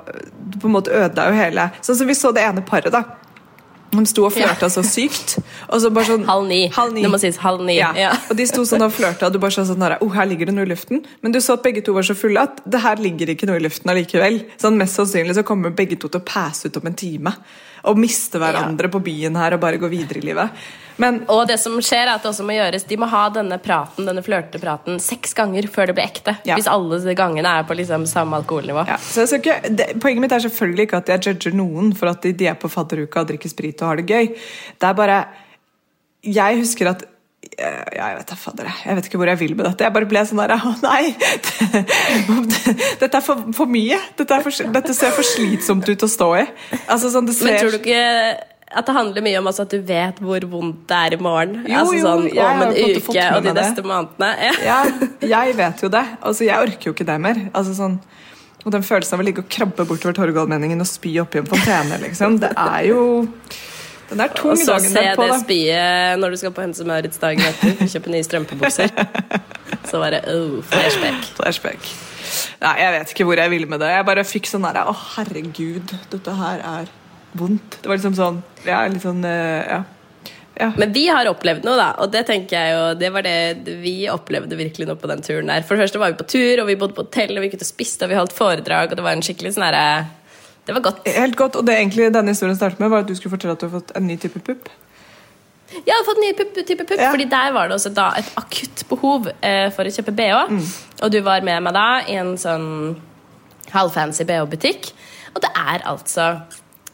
det 0.52 0.62
på 0.62 0.70
en 0.70 0.76
måte 0.76 0.94
ødela 0.94 1.32
jo 1.32 1.40
hele 1.40 1.72
Sånn 1.82 1.98
som 1.98 2.08
vi 2.08 2.14
så 2.18 2.32
det 2.32 2.44
ene 2.46 2.62
paret, 2.62 2.94
da. 2.94 3.04
De 3.92 4.06
sto 4.08 4.24
og 4.24 4.32
flørta 4.32 4.70
så 4.72 4.84
sykt. 4.88 5.34
Og 5.68 5.82
så 5.84 5.90
bare 5.92 6.08
sånn, 6.08 6.24
Halv 6.24 6.48
ni. 6.48 6.62
Halv 6.72 6.94
ni. 6.96 7.02
Det 7.04 7.10
må 7.12 7.20
sies 7.20 7.40
halv 7.44 7.64
ni. 7.68 7.76
Ja. 7.76 7.90
Ja. 7.98 8.12
Og 8.32 8.38
de 8.40 8.46
sto 8.48 8.64
sånn 8.68 8.86
og 8.86 8.94
flørta, 8.96 9.28
og 9.28 9.36
du 9.36 9.40
bare 9.44 9.52
sa 9.52 9.66
sånn 9.68 9.84
oh, 9.84 10.14
her 10.16 10.30
ligger 10.30 10.48
det 10.48 10.56
noe 10.56 10.68
i 10.68 10.72
luften. 10.72 11.04
Men 11.22 11.36
du 11.36 11.42
så 11.44 11.58
at 11.58 11.66
begge 11.66 11.84
to 11.84 11.96
var 11.98 12.08
så 12.08 12.16
fulle 12.16 12.46
at 12.48 12.62
det 12.64 12.80
her 12.86 13.02
ligger 13.04 13.34
ikke 13.34 13.50
noe 13.50 13.60
i 13.60 13.66
luften 13.66 13.92
allikevel. 13.92 14.46
Sånn 14.62 14.80
Mest 14.80 14.96
sannsynlig 14.96 15.36
så 15.36 15.44
kommer 15.48 15.76
begge 15.76 16.00
to 16.00 16.08
til 16.08 16.22
å 16.22 16.28
passe 16.28 16.72
ut 16.72 16.80
om 16.80 16.88
en 16.88 16.96
time. 16.96 17.36
Og 17.90 17.98
miste 18.00 18.40
hverandre 18.42 18.92
på 18.92 19.02
byen 19.04 19.38
her 19.40 19.56
og 19.56 19.64
bare 19.64 19.80
gå 19.82 19.90
videre 19.92 20.22
i 20.22 20.26
livet. 20.30 20.64
Men 21.02 21.22
Og 21.32 21.46
det 21.50 21.58
som 21.62 21.78
skjer 21.82 22.04
er 22.04 22.14
at 22.14 22.24
det 22.24 22.30
også 22.30 22.46
må 22.46 22.54
gjøres 22.54 22.84
De 22.90 22.98
må 23.00 23.08
ha 23.10 23.24
denne 23.34 23.58
praten, 23.64 24.06
denne 24.06 24.24
flørtepraten 24.26 25.00
seks 25.02 25.34
ganger 25.38 25.66
før 25.72 25.90
det 25.90 25.98
blir 25.98 26.10
ekte. 26.10 26.36
Ja. 26.48 26.58
Hvis 26.60 26.70
alle 26.70 27.16
gangene 27.18 27.56
er 27.62 27.68
på 27.68 27.78
liksom 27.78 28.06
samme 28.10 28.38
alkoholnivå. 28.42 28.86
Ja, 28.90 29.00
så 29.02 29.24
jeg 29.24 29.32
skal 29.32 29.42
ikke, 29.42 29.76
det, 29.78 29.88
Poenget 30.02 30.26
mitt 30.26 30.36
er 30.36 30.46
selvfølgelig 30.46 30.88
ikke 30.88 31.02
at 31.02 31.14
jeg 31.14 31.26
judger 31.32 31.58
noen 31.58 31.96
for 31.98 32.12
at 32.12 32.22
de, 32.26 32.36
de 32.38 32.50
er 32.52 32.60
på 32.60 32.70
fadderuka 32.72 33.24
og 33.24 33.32
drikker 33.32 33.52
sprit 33.52 33.82
og 33.82 33.94
har 33.94 34.02
det 34.02 34.10
gøy. 34.10 34.36
Det 34.78 34.92
er 34.92 35.00
bare 35.00 35.24
Jeg 36.22 36.62
husker 36.62 36.92
at 36.92 37.08
ja, 37.08 37.11
jeg 37.62 38.18
vet 38.18 38.34
jeg. 38.34 38.96
vet 38.98 39.10
ikke 39.10 39.20
hvor 39.22 39.32
jeg 39.32 39.40
vil 39.42 39.56
med 39.56 39.68
dette. 39.70 39.86
Jeg 39.86 39.96
bare 39.96 40.10
ble 40.10 40.24
sånn 40.28 40.42
der 40.42 40.54
Å 40.58 40.74
nei! 40.84 41.12
Dette 43.02 43.12
er 43.12 43.26
for, 43.26 43.44
for 43.58 43.72
mye. 43.72 44.00
Dette, 44.20 44.40
for, 44.46 44.72
dette 44.78 44.96
ser 44.98 45.14
for 45.16 45.28
slitsomt 45.28 45.90
ut 45.90 46.08
å 46.08 46.10
stå 46.10 46.32
i. 46.42 46.46
Altså 46.88 47.12
sånn 47.14 47.30
det 47.30 47.38
ser 47.38 47.52
Men 47.52 47.62
tror 47.62 47.76
du 47.76 47.82
ikke 47.82 48.02
at 48.72 48.88
det 48.88 48.94
handler 48.96 49.24
mye 49.26 49.40
om 49.42 49.50
altså, 49.50 49.66
at 49.68 49.74
du 49.74 49.82
vet 49.84 50.20
hvor 50.24 50.46
vondt 50.48 50.86
det 50.88 50.98
er 50.98 51.16
i 51.18 51.20
morgen? 51.20 51.58
Jo, 51.68 51.82
altså 51.82 51.98
sånn 52.06 52.28
jo, 52.32 52.46
om 52.46 52.62
en 52.64 52.72
uke 52.72 53.26
og 53.36 53.44
de 53.44 53.56
neste 53.58 53.84
månedene. 53.84 54.30
Ja. 54.70 54.78
Ja, 55.20 55.42
jeg 55.50 55.58
vet 55.60 55.84
jo 55.84 55.90
det. 55.92 56.06
Altså, 56.22 56.46
jeg 56.48 56.70
orker 56.70 56.90
jo 56.90 56.96
ikke 56.96 57.08
det 57.08 57.18
mer. 57.24 57.42
Altså, 57.52 57.76
sånn, 57.76 58.00
og 58.62 58.72
den 58.74 58.86
følelsen 58.86 59.18
av 59.18 59.24
å 59.24 59.28
ligge 59.28 59.44
og 59.44 59.52
krabbe 59.52 59.86
bortover 59.90 60.16
Torgallmenningen 60.16 60.84
og 60.84 60.88
spy 60.90 61.16
oppi 61.24 61.42
en 61.42 61.50
fontene, 61.50 62.00
liksom. 62.06 62.40
Det 62.42 62.54
er 62.56 62.88
jo 62.92 63.02
Den 64.12 64.20
er 64.26 64.32
tung 64.36 64.52
Og 64.52 64.60
så 64.60 64.76
se 64.84 64.92
derpå, 64.92 65.26
det 65.30 65.40
spyet 65.46 66.20
når 66.20 66.34
du 66.34 66.40
skal 66.42 66.54
på 66.56 66.64
Hense 66.66 66.86
Maurits 66.88 67.22
dagen 67.22 67.44
etter 67.48 67.80
kjøpe 67.94 68.12
nye 68.12 68.28
strømpebukser. 68.28 68.92
Så 69.90 70.00
var 70.02 70.14
det 70.14 70.26
oh, 70.30 70.60
flashback. 70.68 71.30
Flashback. 71.38 71.88
Nei, 72.62 72.76
jeg 72.80 72.92
vet 72.96 73.14
ikke 73.14 73.26
hvor 73.28 73.40
jeg 73.42 73.52
ville 73.54 73.70
med 73.72 73.82
det. 73.82 73.90
Jeg 73.96 74.08
bare 74.08 74.26
fikk 74.28 74.50
sånn 74.52 74.68
derre 74.68 74.84
Å, 74.92 74.94
herregud, 75.16 75.96
dette 76.12 76.36
her 76.38 76.62
er 76.74 76.92
vondt. 77.40 77.80
Det 77.82 77.90
var 77.90 78.00
liksom 78.00 78.16
sånn 78.20 78.44
Ja, 78.68 78.84
litt 78.92 79.04
sånn 79.04 79.24
eh, 79.28 79.64
Ja. 79.72 79.82
ja. 80.60 80.70
Men 80.80 80.94
vi 80.96 81.08
har 81.10 81.32
opplevd 81.32 81.66
noe, 81.68 81.80
da. 81.80 81.90
Og 82.04 82.12
det 82.14 82.26
tenker 82.30 82.58
jeg 82.60 82.76
jo, 82.76 82.86
det 83.00 83.12
var 83.16 83.26
det 83.28 83.78
vi 83.82 83.96
opplevde 84.12 84.60
virkelig 84.60 84.92
nå 84.92 84.98
på 85.00 85.12
den 85.12 85.24
turen 85.26 85.52
der. 85.52 85.64
For 85.68 85.76
det 85.76 85.88
første 85.88 86.04
var 86.04 86.14
vi 86.14 86.22
på 86.22 86.30
tur, 86.36 86.64
og 86.64 86.70
vi 86.70 86.80
bodde 86.80 86.98
på 86.98 87.08
hotell, 87.08 87.36
og 87.36 87.44
vi 87.44 87.50
gikk 87.50 87.62
ut 87.62 87.68
og 87.68 87.74
spiste, 87.74 88.06
og 88.06 88.12
vi 88.12 88.20
holdt 88.20 88.36
foredrag, 88.36 88.92
og 88.92 89.00
det 89.00 89.08
var 89.08 89.16
en 89.16 89.24
skikkelig 89.26 89.56
sånn 89.56 89.70
herre 89.72 89.86
Det 90.68 90.76
var 90.78 90.82
godt. 90.86 91.02
Helt 91.08 91.36
godt. 91.40 91.56
Og 91.56 91.66
det 91.68 91.76
egentlig 91.78 92.12
denne 92.14 92.34
historien 92.36 92.56
startet 92.56 92.80
med, 92.80 92.90
var 92.94 93.04
at 93.04 93.08
du 93.10 93.16
skulle 93.18 93.34
fortelle 93.34 93.56
at 93.58 93.62
du 93.64 93.68
har 93.70 93.80
fått 93.80 93.92
en 93.98 94.08
ny 94.08 94.16
type 94.22 94.40
pupp. 94.46 94.70
Jeg 95.72 95.88
hadde 95.96 96.06
fått 96.06 96.20
en 96.20 96.26
ny 96.28 96.32
pup, 96.38 96.58
type 96.68 96.84
pupp, 96.86 97.00
Ja. 97.00 97.12
fordi 97.14 97.26
der 97.32 97.52
var 97.56 97.68
det 97.68 97.76
også 97.78 97.94
da 97.96 98.10
et 98.20 98.32
akutt 98.38 98.84
behov 98.90 99.30
eh, 99.42 99.70
for 99.72 99.88
å 99.88 99.94
kjøpe 99.96 100.12
bh. 100.16 100.52
Og 101.02 101.12
du 101.12 101.22
var 101.24 101.42
med 101.48 101.64
meg 101.64 101.74
da 101.74 101.86
i 102.12 102.18
en 102.20 102.34
sånn 102.38 102.98
halvfancy 103.72 104.26
bh-butikk. 104.28 104.92
Og 105.34 105.42
det 105.42 105.50
er 105.56 105.86
altså 105.88 106.26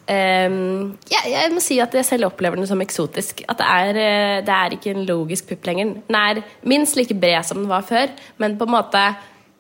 ehm, 0.08 0.94
ja, 1.12 1.24
jeg 1.26 1.52
må 1.56 1.60
si 1.64 1.80
at 1.84 1.96
jeg 1.98 2.06
selv 2.06 2.30
opplever 2.30 2.56
den 2.60 2.68
som 2.70 2.82
eksotisk. 2.84 3.42
At 3.50 3.58
det 3.58 3.66
er, 3.68 3.90
eh, 4.04 4.42
det 4.46 4.54
er 4.54 4.76
ikke 4.78 4.94
en 4.94 5.06
logisk 5.10 5.50
pupp 5.50 5.66
lenger. 5.66 5.96
Den 6.08 6.16
er 6.22 6.44
minst 6.64 6.96
like 6.96 7.18
bred 7.18 7.44
som 7.50 7.58
den 7.64 7.72
var 7.72 7.82
før, 7.82 8.14
men 8.38 8.58
på 8.60 8.68
en 8.70 8.76
måte 8.78 9.04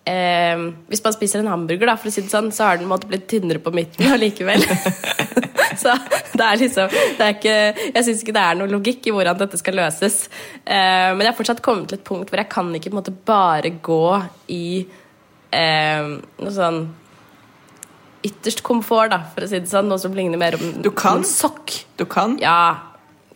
ehm, 0.07 0.67
Hvis 0.89 1.03
man 1.03 1.15
spiser 1.15 1.41
en 1.43 1.49
hamburger, 1.51 1.89
da, 1.89 1.95
for 1.99 2.09
å 2.09 2.13
si 2.13 2.23
det 2.25 2.31
sånn, 2.33 2.51
så 2.55 2.69
har 2.69 2.79
den 2.81 2.89
måtte 2.89 3.09
blitt 3.09 3.27
tynnere 3.31 3.61
på 3.63 3.73
midten 3.75 4.07
allikevel. 4.15 4.63
så 5.81 5.95
det 6.33 6.45
er 6.45 6.61
liksom 6.61 6.93
det 7.17 7.25
er 7.25 7.33
ikke, 7.35 7.57
Jeg 7.93 8.05
syns 8.07 8.23
ikke 8.23 8.35
det 8.37 8.45
er 8.45 8.59
noe 8.59 8.71
logikk 8.71 9.09
i 9.09 9.15
hvordan 9.15 9.41
dette 9.41 9.59
skal 9.59 9.77
løses. 9.81 10.23
Eh, 10.63 11.09
men 11.13 11.25
jeg 11.25 11.31
har 11.33 11.39
fortsatt 11.39 11.65
kommet 11.65 11.91
til 11.91 11.99
et 11.99 12.07
punkt 12.07 12.31
hvor 12.31 12.41
jeg 12.41 12.51
kan 12.53 12.71
ikke 12.75 12.91
på 12.91 12.97
en 12.97 13.01
måte 13.01 13.17
bare 13.27 13.73
gå 13.83 14.03
i 14.53 14.67
eh, 15.51 16.15
noe 16.39 16.55
sånn 16.55 16.87
ytterst 18.27 18.63
komfort, 18.65 19.11
da, 19.13 19.21
for 19.33 19.45
å 19.45 19.49
si 19.49 19.59
det 19.61 19.69
sånn. 19.71 19.87
Noe 19.91 20.01
som 20.01 20.15
ligner 20.15 20.39
mer 20.41 20.57
om 20.57 20.81
Du 20.83 20.89
kan. 20.91 21.21
en 21.21 21.27
sokk. 21.27 21.73
Du 21.99 22.05
kan. 22.09 22.35
Ja, 22.41 22.86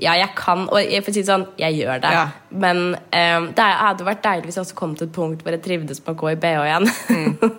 ja, 0.01 0.15
jeg 0.17 0.31
kan, 0.38 0.65
og 0.65 0.79
jeg, 0.81 1.03
får 1.05 1.13
si 1.13 1.24
sånn, 1.27 1.43
jeg 1.62 1.77
gjør 1.77 2.01
det. 2.01 2.12
Ja. 2.15 2.24
Men 2.63 2.79
um, 2.98 3.50
det 3.58 3.67
hadde 3.81 4.08
vært 4.08 4.24
deilig 4.25 4.50
hvis 4.50 4.58
jeg 4.58 4.65
også 4.65 4.77
kom 4.79 4.96
til 4.98 5.08
et 5.08 5.13
punkt 5.13 5.43
hvor 5.46 5.53
jeg 5.53 5.62
trivdes 5.65 6.01
med 6.01 6.15
å 6.15 6.20
gå 6.24 6.31
i 6.31 6.39
bh 6.41 6.63
igjen. 6.65 6.89
Mm. 7.12 7.51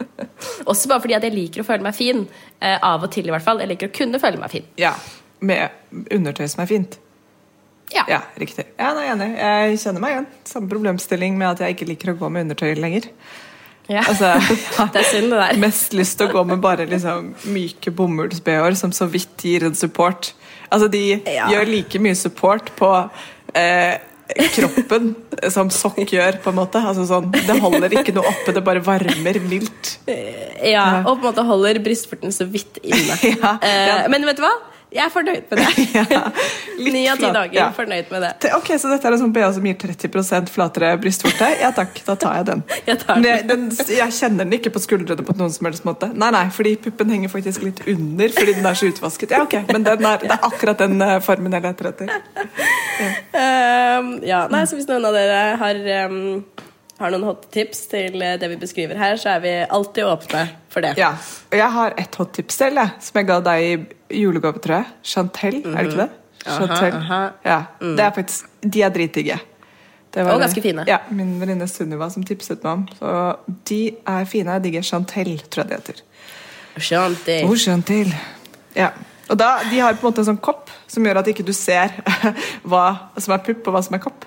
også 0.72 0.88
bare 0.88 1.04
fordi 1.04 1.18
at 1.18 1.26
jeg 1.28 1.36
liker 1.36 1.62
å 1.62 1.68
føle 1.68 1.84
meg 1.84 1.96
fin. 1.98 2.24
Uh, 2.62 2.78
av 2.78 3.04
og 3.04 3.12
til, 3.12 3.28
i 3.28 3.34
hvert 3.34 3.44
fall. 3.44 3.60
Jeg 3.60 3.74
liker 3.74 3.92
å 3.92 3.96
kunne 4.00 4.22
føle 4.22 4.40
meg 4.40 4.54
fin. 4.54 4.68
Ja. 4.80 4.94
Med 5.44 6.00
undertøy 6.14 6.46
som 6.48 6.64
er 6.64 6.70
fint. 6.70 6.96
Ja. 7.92 8.06
Ja, 8.08 8.20
riktig. 8.40 8.64
Ja, 8.78 8.94
nei, 8.96 9.04
enig. 9.12 9.28
Jeg 9.36 9.80
kjenner 9.82 10.00
meg 10.00 10.14
igjen. 10.14 10.28
Samme 10.48 10.72
problemstilling 10.72 11.36
med 11.36 11.50
at 11.50 11.60
jeg 11.60 11.76
ikke 11.76 11.90
liker 11.90 12.14
å 12.14 12.18
gå 12.22 12.32
med 12.32 12.46
undertøy 12.46 12.72
lenger. 12.78 13.10
Ja. 13.90 14.04
Altså, 14.08 14.34
Det 14.94 15.00
er 15.02 15.08
synd, 15.10 15.32
det 15.32 15.40
der. 15.40 15.58
Mest 15.62 15.92
lyst 15.98 16.18
til 16.20 16.28
å 16.28 16.32
gå 16.36 16.44
med 16.52 16.60
bare 16.62 16.86
liksom 16.88 17.32
myke 17.52 17.90
bomullsbh-er 17.98 18.76
som 18.78 18.92
så 18.94 19.08
vidt 19.10 19.42
gir 19.42 19.66
en 19.66 19.74
support. 19.78 20.32
Altså, 20.72 20.88
de 20.92 21.20
Ja. 21.26 21.48
gjør 21.50 21.68
like 21.68 21.98
mye 22.00 22.14
support 22.16 22.70
på 22.78 22.88
eh, 23.58 23.98
kroppen 24.54 25.10
som 25.52 25.68
sokk 25.74 25.98
gjør, 26.08 26.38
på 26.40 26.52
en 26.52 26.56
måte. 26.56 26.80
Altså, 26.80 27.04
sånn, 27.10 27.26
det 27.34 27.58
holder 27.60 27.92
ikke 27.98 28.14
noe 28.16 28.30
oppe, 28.30 28.54
det 28.56 28.62
bare 28.64 28.80
varmer 28.86 29.40
mildt. 29.44 29.96
Ja, 30.08 31.02
og 31.02 31.18
på 31.18 31.26
en 31.26 31.26
måte 31.32 31.44
holder 31.44 31.82
brystvorten 31.84 32.32
så 32.32 32.46
vidt 32.48 32.78
inne. 32.82 33.18
Ja. 33.42 33.56
Eh, 33.60 34.06
men 34.12 34.24
vet 34.28 34.38
du 34.40 34.46
hva? 34.46 34.54
Jeg 34.92 35.04
er 35.06 35.12
fornøyd 35.12 35.44
med 35.50 35.58
det. 35.62 35.68
Ja, 36.12 36.22
Ni 36.92 37.02
av 37.08 37.20
ti 37.20 37.28
dager 37.32 37.54
ja. 37.56 37.66
fornøyd 37.76 38.10
med 38.12 38.24
det. 38.24 38.30
Ok, 38.56 38.72
Så 38.80 38.90
dette 38.90 39.06
er 39.08 39.14
en 39.16 39.20
sånn 39.22 39.32
BH 39.34 39.48
som 39.56 39.66
gir 39.68 39.76
30% 39.80 40.50
flatere 40.52 40.90
brystvorte? 41.00 41.48
Ja 41.60 41.70
takk, 41.76 41.96
da 42.06 42.16
tar 42.20 42.38
jeg 42.40 42.48
den. 42.50 42.64
Jeg 42.90 42.98
tar 43.02 43.20
den. 43.20 43.26
jeg, 43.28 43.44
den, 43.48 43.66
jeg 43.96 44.14
kjenner 44.16 44.44
den 44.48 44.56
ikke 44.58 44.72
på 44.74 44.82
skuldrene 44.82 45.24
på 45.26 45.36
noen 45.38 45.52
som 45.54 45.68
helst 45.68 45.86
måte. 45.88 46.08
Nei, 46.12 46.30
nei, 46.34 46.44
fordi 46.54 46.74
puppen 46.88 47.12
henger 47.14 47.32
faktisk 47.32 47.64
litt 47.66 47.80
under 47.88 48.32
fordi 48.34 48.56
den 48.58 48.66
er 48.68 48.78
så 48.78 48.90
utvasket. 48.90 49.32
Ja, 49.36 49.42
ok, 49.46 49.54
Men 49.70 49.86
den 49.86 50.04
er, 50.08 50.18
det 50.22 50.32
er 50.34 50.48
akkurat 50.50 50.82
den 50.82 50.98
eh, 51.04 51.16
formen 51.24 51.54
jeg 51.56 51.64
leter 51.68 51.92
etter. 51.92 52.12
Ehm, 53.32 54.18
ja, 54.26 54.44
nei, 54.52 54.62
så 54.68 54.76
Hvis 54.76 54.86
noen 54.90 55.06
av 55.08 55.14
dere 55.16 55.38
har, 55.60 55.78
ehm, 55.96 56.42
har 57.02 57.12
noen 57.14 57.26
hot 57.28 57.44
tips 57.54 57.84
til 57.92 58.22
eh, 58.22 58.36
det 58.40 58.48
vi 58.54 58.56
beskriver 58.62 58.98
her, 59.00 59.18
så 59.20 59.34
er 59.36 59.42
vi 59.44 59.52
alltid 59.66 60.08
åpne 60.08 60.46
for 60.72 60.84
det. 60.84 60.94
Ja, 61.00 61.12
og 61.50 61.56
Jeg 61.58 61.70
har 61.76 61.94
et 62.00 62.18
hot 62.20 62.32
tips 62.38 62.56
til, 62.62 62.78
jeg, 62.80 62.96
som 63.04 63.20
jeg 63.20 63.28
ga 63.28 63.38
deg 63.50 63.68
i 63.68 64.22
julegave, 64.22 64.62
tror 64.62 64.80
jeg. 64.80 64.90
Chantel, 65.12 65.60
er 65.66 65.78
det 65.82 65.86
ikke 65.90 66.02
det? 66.04 66.10
Aha, 66.42 66.58
Chantel. 66.58 66.96
aha. 66.98 67.20
Ja, 67.46 67.58
det 67.82 68.06
er 68.06 68.14
faktisk, 68.16 68.48
De 68.62 68.82
er 68.82 68.94
dritdigge. 68.94 69.38
Det 70.12 70.24
var 70.26 70.34
Og 70.34 70.40
ganske 70.42 70.60
fine. 70.60 70.82
Ja, 70.88 70.98
Min 71.10 71.36
venninne 71.40 71.64
Sunniva 71.70 72.10
som 72.12 72.24
tipset 72.28 72.64
meg 72.66 72.72
om. 72.72 72.82
Så 72.98 73.12
De 73.68 73.78
er 74.06 74.26
fine. 74.28 74.50
Jeg 74.58 74.64
digger 74.66 74.82
Chantel, 74.84 75.38
tror 75.48 75.62
jeg 75.64 75.70
det 75.70 75.78
heter. 75.78 76.02
Chantel. 76.82 77.46
Oh, 77.46 77.56
Chantel. 77.56 78.12
Ja. 78.76 78.90
Og 79.30 79.38
da, 79.38 79.54
De 79.70 79.78
har 79.80 79.94
på 79.96 80.06
en 80.06 80.10
måte 80.10 80.20
en 80.20 80.28
sånn 80.32 80.40
kopp 80.44 80.68
som 80.90 81.06
gjør 81.06 81.22
at 81.22 81.30
ikke 81.32 81.46
du 81.46 81.52
ser 81.56 81.94
hva 82.68 82.84
som 83.16 83.32
er 83.32 83.40
pupp 83.46 83.70
og 83.70 83.76
hva 83.78 83.82
som 83.86 83.96
er 83.96 84.02
kopp. 84.04 84.26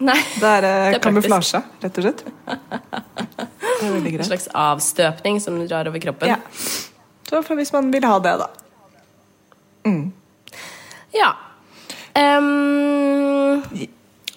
Nei. 0.00 0.18
Det 0.40 0.48
er, 0.48 0.66
eh, 0.68 0.86
Det 0.94 1.00
er 1.00 1.04
kamuflasje, 1.04 1.62
rett 1.82 2.00
og 2.00 2.06
slett. 2.06 2.24
Det 2.46 3.86
er 3.86 3.92
veldig 3.96 4.14
En 4.18 4.30
slags 4.32 4.48
avstøpning 4.56 5.40
som 5.44 5.58
du 5.60 5.66
drar 5.66 5.88
over 5.88 6.02
kroppen. 6.02 6.32
Ja. 6.32 6.40
Så 7.30 7.42
hvis 7.54 7.72
man 7.72 7.92
vil 7.92 8.04
ha 8.08 8.18
det, 8.18 8.34
da. 8.40 8.50
Ja. 11.14 11.30
Um, 12.14 13.62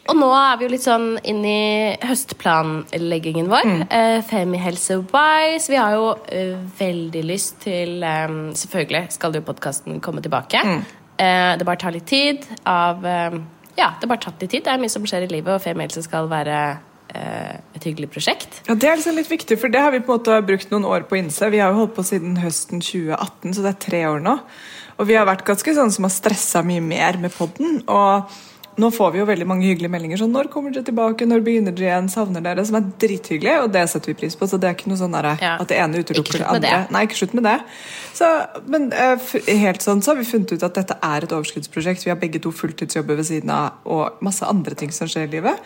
og 0.03 0.17
nå 0.19 0.27
er 0.35 0.57
vi 0.59 0.65
jo 0.65 0.71
litt 0.73 0.85
sånn 0.85 1.13
inn 1.25 1.43
i 1.47 1.95
høstplanleggingen 2.03 3.47
vår. 3.51 3.69
Mm. 3.69 3.83
Uh, 3.87 4.17
Femihelse-wise. 4.27 5.71
Vi 5.71 5.79
har 5.79 5.95
jo 5.95 6.09
uh, 6.17 6.57
veldig 6.79 7.23
lyst 7.27 7.61
til 7.63 8.03
um, 8.03 8.51
Selvfølgelig 8.57 9.15
skal 9.15 9.37
jo 9.37 9.45
podkasten 9.47 10.01
komme 10.03 10.23
tilbake. 10.23 10.59
Mm. 10.59 10.83
Uh, 11.13 11.53
det 11.59 11.67
bare 11.67 11.81
tar 11.81 11.95
litt 11.95 12.09
tid 12.09 12.45
av 12.67 13.05
ehm, 13.05 13.43
Ja, 13.77 13.93
det 13.99 14.09
bare 14.09 14.21
tatt 14.21 14.41
litt 14.43 14.51
tid. 14.53 14.65
Det 14.65 14.73
er 14.73 14.81
mye 14.81 14.91
som 14.91 15.05
skjer 15.09 15.25
i 15.25 15.31
livet, 15.31 15.55
og 15.55 15.63
Femielse 15.63 16.03
skal 16.05 16.29
være 16.31 16.57
eh, 17.15 17.57
et 17.77 17.87
hyggelig 17.87 18.11
prosjekt. 18.13 18.61
Ja, 18.67 18.75
Det 18.75 18.89
er 18.89 18.99
liksom 18.99 19.17
litt 19.17 19.31
viktig, 19.31 19.57
for 19.61 19.73
det 19.73 19.81
har 19.81 19.93
vi 19.95 20.03
på 20.03 20.13
en 20.13 20.19
måte 20.21 20.39
brukt 20.45 20.73
noen 20.73 20.85
år 20.89 21.07
på 21.09 21.17
å 21.17 21.21
innse. 21.23 21.49
Vi 21.53 21.61
har 21.63 21.73
jo 21.73 21.81
holdt 21.83 21.95
på 21.97 22.05
siden 22.05 22.37
høsten 22.43 22.83
2018, 22.83 23.55
så 23.55 23.65
det 23.65 23.73
er 23.73 23.83
tre 23.87 24.03
år 24.11 24.23
nå. 24.23 24.37
Og 25.01 25.09
vi 25.09 25.17
har 25.17 25.25
vært 25.25 25.45
ganske 25.47 25.73
sånn 25.73 25.93
som 25.93 26.05
har 26.05 26.13
stressa 26.13 26.61
mye 26.65 26.83
mer 26.85 27.17
med 27.21 27.33
podden. 27.33 27.81
Og 27.89 28.29
nå 28.77 28.89
får 28.93 29.11
vi 29.13 29.19
jo 29.19 29.25
veldig 29.29 29.45
mange 29.47 29.67
hyggelige 29.67 29.91
meldinger 29.93 30.17
sånn 30.17 30.31
'Når 30.33 30.49
kommer 30.49 30.71
dere 30.73 30.83
tilbake? 30.83 31.27
Når 31.29 31.43
begynner 31.45 31.75
dere 31.75 31.89
igjen? 31.89 32.09
Savner 32.09 32.41
dere?' 32.41 32.65
Som 32.65 32.75
er 32.75 32.91
drithyggelig, 32.99 33.63
og 33.63 33.71
det 33.71 33.89
setter 33.89 34.13
vi 34.13 34.19
pris 34.21 34.35
på. 34.35 34.47
Så 34.47 34.59
det 34.59 34.69
er 34.69 34.73
ikke 34.73 34.89
noe 34.89 34.97
sånn 34.97 35.11
der, 35.13 35.37
Ja. 35.41 35.57
at 35.59 35.67
det 35.67 35.77
ene 35.77 36.01
utelukker 36.03 36.39
det 36.39 36.47
andre. 36.47 36.59
det. 36.61 36.91
Nei, 36.91 37.05
ikke 37.05 37.19
slutt 37.21 37.33
med 37.33 37.43
det. 37.43 37.61
Så, 38.13 38.47
men 38.67 38.91
eh, 38.93 39.17
helt 39.47 39.81
sånn 39.81 40.01
så 40.01 40.13
har 40.13 40.15
vi 40.15 40.23
funnet 40.25 40.51
ut 40.53 40.63
at 40.63 40.73
dette 40.73 40.97
er 41.01 41.23
et 41.23 41.31
overskuddsprosjekt. 41.31 42.03
Vi 42.03 42.09
har 42.09 42.17
begge 42.17 42.41
to 42.41 42.51
fulltidsjobber 42.51 43.15
ved 43.15 43.25
siden 43.25 43.49
av, 43.49 43.73
og 43.85 44.21
masse 44.21 44.41
andre 44.43 44.75
ting 44.75 44.91
som 44.91 45.07
skjer 45.07 45.27
i 45.27 45.31
livet. 45.31 45.59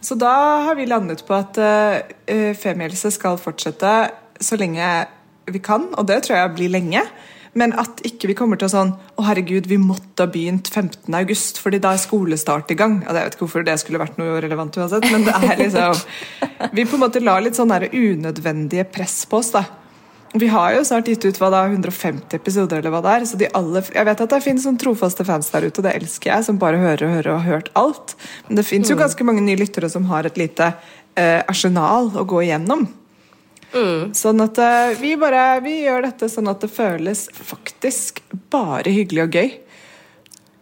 Så 0.00 0.18
da 0.18 0.64
har 0.66 0.74
vi 0.74 0.86
landet 0.86 1.22
på 1.26 1.34
at 1.34 1.56
uh, 1.58 2.54
Femihelse 2.54 3.12
skal 3.12 3.38
fortsette 3.38 4.10
så 4.40 4.58
lenge 4.58 5.06
vi 5.46 5.58
kan, 5.58 5.94
og 5.94 6.06
det 6.06 6.24
tror 6.24 6.36
jeg 6.36 6.54
blir 6.56 6.72
lenge. 6.74 7.02
Men 7.58 7.74
at 7.76 8.00
ikke 8.08 8.30
vi 8.30 8.36
kommer 8.36 8.56
til 8.56 8.70
å 8.70 8.72
sånn 8.72 8.94
Å, 8.96 9.24
herregud, 9.26 9.66
vi 9.68 9.76
måtte 9.80 10.24
ha 10.24 10.30
begynt 10.32 10.70
15. 10.72 11.12
august, 11.18 11.60
fordi 11.60 11.82
da 11.82 11.92
er 11.92 12.00
skolestart 12.00 12.72
i 12.72 12.78
gang. 12.78 13.00
Jeg 13.04 13.16
vet 13.18 13.36
ikke 13.36 13.44
hvorfor 13.44 13.66
det 13.66 13.76
skulle 13.82 14.00
vært 14.00 14.16
noe 14.20 14.40
relevant 14.40 14.78
uansett, 14.80 15.04
men 15.12 15.26
det 15.28 15.36
er 15.36 15.60
liksom 15.60 16.00
Vi 16.76 16.86
på 16.88 16.96
en 16.96 17.04
måte 17.04 17.20
lar 17.24 17.44
litt 17.44 17.58
sånn 17.58 17.72
unødvendige 17.72 18.88
press 18.88 19.22
på 19.28 19.42
oss, 19.42 19.52
da. 19.52 19.66
Vi 20.32 20.48
har 20.48 20.72
jo 20.72 20.84
snart 20.88 21.08
gitt 21.10 21.26
ut 21.28 21.38
hva 21.40 21.50
da, 21.52 21.66
150 21.68 22.38
episoder, 22.38 22.80
eller 22.80 22.92
hva 22.94 23.02
det 23.04 23.12
er. 23.12 23.26
Så 23.28 23.36
de 23.40 23.50
alle, 23.52 23.82
jeg 23.84 24.08
vet 24.08 24.22
at 24.24 24.32
det 24.32 24.40
finnes 24.44 24.64
sånn 24.64 24.80
trofaste 24.80 25.26
fans 25.28 25.52
der 25.52 25.66
ute, 25.66 25.82
og 25.82 25.84
det 25.84 25.92
elsker 25.98 26.32
jeg, 26.32 26.46
som 26.46 26.60
bare 26.62 26.80
hører 26.80 27.04
og 27.04 27.14
hører 27.18 27.30
og 27.34 27.42
har 27.42 27.58
hørt 27.58 27.68
alt. 27.76 28.14
Men 28.48 28.60
det 28.60 28.64
fins 28.64 28.88
jo 28.88 28.96
ganske 28.96 29.28
mange 29.28 29.44
nye 29.44 29.60
lyttere 29.60 29.92
som 29.92 30.08
har 30.08 30.28
et 30.28 30.40
lite 30.40 30.70
eh, 31.20 31.42
arsenal 31.44 32.08
å 32.16 32.24
gå 32.28 32.46
igjennom. 32.46 32.88
Sånn 34.16 34.42
at 34.44 34.58
eh, 34.60 34.94
vi 35.00 35.14
bare 35.20 35.60
vi 35.64 35.78
gjør 35.86 36.04
dette 36.08 36.28
sånn 36.28 36.50
at 36.52 36.60
det 36.64 36.72
føles 36.72 37.26
faktisk 37.32 38.20
bare 38.52 38.92
hyggelig 38.92 39.24
og 39.24 39.38
gøy. 39.38 39.54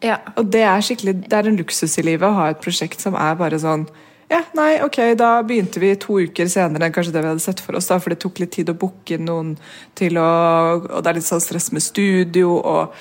Ja. 0.04 0.20
Og 0.40 0.46
det 0.52 0.62
er 0.64 0.84
skikkelig, 0.84 1.16
det 1.26 1.36
er 1.36 1.50
en 1.50 1.58
luksus 1.58 1.98
i 2.00 2.06
livet 2.06 2.28
å 2.28 2.36
ha 2.38 2.46
et 2.52 2.62
prosjekt 2.62 3.02
som 3.02 3.18
er 3.18 3.34
bare 3.40 3.58
sånn 3.60 3.88
Ja, 4.30 4.44
nei, 4.54 4.78
ok, 4.80 4.96
da 5.18 5.40
begynte 5.42 5.82
vi 5.82 5.90
to 6.00 6.20
uker 6.22 6.48
senere 6.48 6.86
enn 6.86 6.94
kanskje 6.94 7.12
det 7.16 7.24
vi 7.24 7.32
hadde 7.32 7.42
sett 7.44 7.60
for 7.60 7.76
oss, 7.76 7.90
da, 7.90 7.98
for 8.00 8.14
det 8.14 8.20
tok 8.22 8.38
litt 8.40 8.54
tid 8.54 8.70
å 8.70 8.78
booke 8.78 9.16
inn 9.16 9.26
noen 9.28 9.56
til 9.98 10.16
å 10.22 10.30
Og 10.78 11.02
det 11.02 11.10
er 11.10 11.18
litt 11.18 11.28
sånn 11.28 11.42
stress 11.42 11.68
med 11.74 11.84
studio, 11.84 12.54
og 12.56 12.94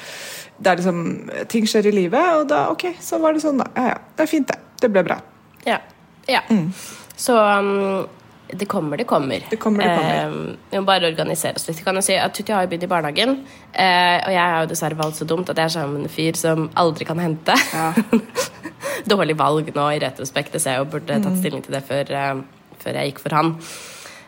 det 0.60 0.74
er 0.74 0.82
liksom 0.82 1.04
Ting 1.54 1.69
skjer 1.69 1.88
i 1.88 1.95
livet, 2.02 2.34
og 2.41 2.50
da 2.52 2.65
ok, 2.74 2.89
så 3.00 3.22
var 3.24 3.38
det 3.38 3.45
sånn, 3.45 3.62
da. 3.62 3.69
Ja, 3.78 3.93
ja, 3.93 4.00
det 4.17 4.26
er 4.26 4.32
fint, 4.34 4.50
det. 4.50 4.60
Det 4.80 4.88
ble 4.91 5.04
bra. 5.04 5.19
Ja. 5.67 5.78
ja. 6.32 6.41
Så 7.19 7.36
um, 7.36 8.08
det 8.54 8.66
kommer, 8.66 8.98
det 8.98 9.06
kommer. 9.06 9.46
Det 9.50 9.60
kommer, 9.62 9.84
det 9.84 9.96
kommer. 9.96 10.52
Eh, 10.52 10.56
vi 10.72 10.80
må 10.80 10.86
bare 10.88 11.10
organisere 11.12 11.60
oss 11.60 11.68
litt. 11.70 11.84
Kan 11.86 12.00
jo 12.00 12.04
si 12.06 12.16
at 12.18 12.34
Tutti 12.34 12.54
har 12.56 12.66
jo 12.66 12.72
begynt 12.72 12.88
i 12.88 12.90
barnehagen, 12.90 13.36
eh, 13.74 14.18
og 14.24 14.34
jeg 14.34 14.42
har 14.42 14.64
jo 14.64 14.72
dessverre 14.72 14.98
valgt 14.98 15.20
så 15.20 15.28
dumt 15.30 15.52
at 15.54 15.60
jeg 15.60 15.70
er 15.70 15.76
sammen 15.76 16.00
med 16.00 16.10
en 16.10 16.16
fyr 16.16 16.40
som 16.40 16.66
aldri 16.80 17.06
kan 17.06 17.22
hente. 17.22 17.54
Ja. 17.74 17.94
Dårlig 19.14 19.38
valg 19.38 19.70
nå 19.76 19.86
i 19.94 20.02
retrospekt, 20.02 20.58
så 20.58 20.74
jeg 20.74 20.82
jo 20.82 20.90
burde 20.96 21.22
tatt 21.22 21.38
stilling 21.40 21.62
til 21.66 21.78
det 21.78 21.84
før, 21.86 22.10
eh, 22.10 22.74
før 22.82 23.00
jeg 23.00 23.12
gikk 23.14 23.24
for 23.28 23.38
han. 23.38 23.54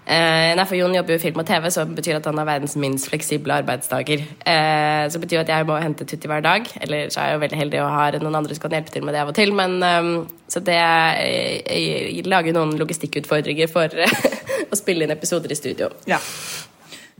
Eh, 0.02 0.52
nei, 0.58 0.64
for 0.66 0.76
Jon 0.76 0.96
jobber 0.96 1.14
jo 1.14 1.20
i 1.20 1.22
film 1.22 1.40
og 1.44 1.46
TV, 1.46 1.68
så 1.72 1.84
det 1.86 1.96
betyr 2.00 2.18
at 2.18 2.26
han 2.26 2.40
har 2.42 2.48
verdens 2.48 2.74
minst 2.82 3.08
fleksible 3.12 3.54
arbeidsdager. 3.62 4.24
Eh, 4.24 5.04
så 5.06 5.20
det 5.20 5.24
betyr 5.28 5.44
at 5.44 5.52
jeg 5.54 5.68
må 5.70 5.78
hente 5.78 6.08
Tutti 6.10 6.30
hver 6.32 6.42
dag. 6.46 6.66
Eller 6.82 7.12
så 7.14 7.22
er 7.22 7.30
jeg 7.30 7.38
jo 7.38 7.44
veldig 7.46 7.60
heldig 7.60 7.82
og 7.84 7.94
har 7.94 8.18
noen 8.24 8.40
andre 8.42 8.58
som 8.58 8.66
kan 8.66 8.76
hjelpe 8.76 8.96
til 8.96 9.06
med 9.06 9.16
det 9.16 9.22
av 9.22 9.30
og 9.32 9.38
til. 9.38 9.54
Men, 9.56 9.78
eh, 9.86 10.10
så 10.52 10.64
det 10.66 10.80
jeg, 10.80 11.62
jeg 11.70 12.26
lager 12.28 12.58
noen 12.58 12.74
logistikkutfordringer 12.82 13.70
for 13.72 13.94
å 14.72 14.80
spille 14.80 15.06
inn 15.06 15.14
episoder 15.14 15.54
i 15.54 15.60
studio. 15.60 15.92
Ja. 16.10 16.20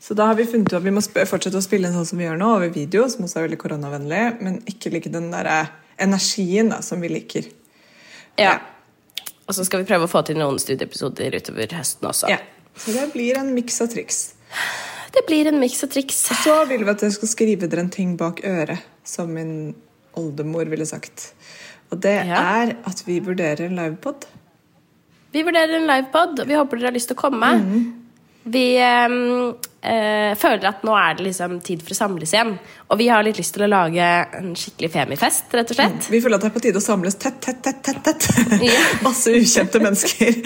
Så 0.02 0.18
da 0.18 0.26
har 0.32 0.36
vi 0.36 0.48
funnet 0.50 0.72
ut 0.72 0.80
at 0.80 0.84
vi 0.84 0.92
må 0.92 1.04
fortsette 1.06 1.60
å 1.60 1.64
spille 1.64 1.88
inn 1.88 1.94
sånn 1.94 2.08
som 2.10 2.18
vi 2.18 2.26
gjør 2.26 2.40
nå, 2.42 2.48
over 2.58 2.72
video, 2.74 3.06
som 3.12 3.28
også 3.28 3.38
er 3.38 3.46
veldig 3.46 3.60
koronavennlig, 3.62 4.24
men 4.42 4.58
ikke 4.66 4.90
like 4.96 5.12
den 5.14 5.30
der 5.30 5.48
eh, 5.48 5.70
energien 6.02 6.74
da, 6.74 6.82
som 6.82 7.04
vi 7.06 7.12
liker. 7.14 7.46
Ja. 8.42 8.58
Og 9.46 9.54
så 9.54 9.64
skal 9.68 9.84
vi 9.84 9.88
prøve 9.92 10.08
å 10.08 10.12
få 10.12 10.24
til 10.26 10.40
noen 10.42 10.58
studieepisoder 10.60 11.38
utover 11.38 11.78
høsten 11.78 12.10
også. 12.10 12.32
Ja. 12.34 12.42
Så 12.76 12.92
det 12.96 13.12
blir 13.14 13.38
en 13.38 13.54
miks 13.56 13.82
av 13.82 13.88
triks. 13.92 14.34
Det 15.12 15.26
blir 15.28 15.48
en 15.48 15.60
miks 15.60 15.84
av 15.84 15.90
triks. 15.92 16.22
Så 16.44 16.54
vil 16.70 16.84
vi 16.86 16.92
at 16.92 17.02
jeg 17.04 17.12
skal 17.18 17.28
skrive 17.28 17.68
dere 17.68 17.84
en 17.86 17.90
ting 17.94 18.16
bak 18.18 18.40
øret, 18.48 18.80
som 19.04 19.30
min 19.34 19.74
oldemor 20.18 20.70
ville 20.72 20.86
sagt. 20.86 21.34
Og 21.92 22.00
det 22.02 22.16
Ja. 22.28 22.40
er 22.64 22.76
at 22.88 23.04
vi 23.06 23.20
vurderer 23.20 23.66
en 23.66 23.76
livepod. 23.76 24.26
Vi 25.34 25.44
vurderer 25.44 25.76
en 25.76 25.88
livepod, 25.88 26.40
og 26.40 26.48
vi 26.48 26.54
håper 26.56 26.78
dere 26.78 26.86
har 26.88 26.94
lyst 26.96 27.08
til 27.12 27.16
å 27.18 27.22
komme. 27.22 27.50
Mm. 27.60 27.94
Vi 28.46 28.76
ehm, 28.78 29.56
eh, 29.82 30.32
føler 30.38 30.68
at 30.70 30.84
nå 30.86 30.94
er 30.98 31.16
det 31.18 31.26
liksom 31.26 31.58
tid 31.66 31.82
for 31.84 31.96
å 31.96 31.98
samles 31.98 32.34
igjen. 32.36 32.54
Og 32.92 33.00
vi 33.00 33.08
har 33.12 33.24
litt 33.26 33.40
lyst 33.42 33.56
til 33.56 33.66
å 33.66 33.70
lage 33.72 34.10
en 34.38 34.52
skikkelig 34.58 34.92
femifest, 34.94 35.50
rett 35.58 35.74
og 35.74 35.80
slett. 35.80 36.10
Vi 36.12 36.22
føler 36.22 36.38
at 36.38 36.46
det 36.46 36.52
er 36.52 36.56
på 36.56 36.64
tide 36.64 36.82
å 36.82 36.86
samles 36.86 37.18
tett, 37.22 37.40
tett, 37.44 37.62
tett, 37.66 37.82
tett. 37.86 38.04
tett. 38.06 38.28
Ja. 38.72 38.78
Masse 39.08 39.34
ukjente 39.34 39.82
mennesker. 39.82 40.38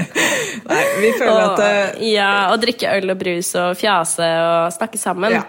Nei, 0.70 0.82
vi 1.02 1.12
føler 1.18 1.34
Og, 1.34 1.44
at 1.44 1.62
eh, 1.66 2.08
ja, 2.14 2.32
og 2.54 2.60
drikke 2.62 2.94
øl 2.96 3.12
og 3.12 3.20
brus 3.20 3.52
og 3.60 3.76
fjase 3.78 4.26
og 4.46 4.72
snakke 4.74 5.00
sammen. 5.00 5.36
ja, 5.40 5.44